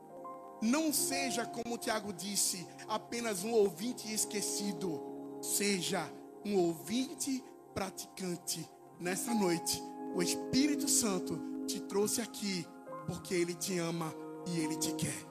Não 0.62 0.94
seja, 0.94 1.46
como 1.46 1.76
o 1.76 1.78
Tiago 1.78 2.14
disse, 2.14 2.68
apenas 2.88 3.44
um 3.44 3.52
ouvinte 3.52 4.14
esquecido. 4.14 5.02
Seja 5.42 6.08
um 6.46 6.56
ouvinte 6.56 7.44
praticante. 7.74 8.70
Nessa 9.00 9.34
noite, 9.34 9.82
o 10.16 10.22
Espírito 10.22 10.88
Santo 10.88 11.40
te 11.66 11.80
trouxe 11.80 12.22
aqui 12.22 12.66
porque 13.08 13.34
ele 13.34 13.56
te 13.56 13.80
ama 13.80 14.14
e 14.48 14.60
ele 14.60 14.76
te 14.76 14.94
quer. 14.94 15.31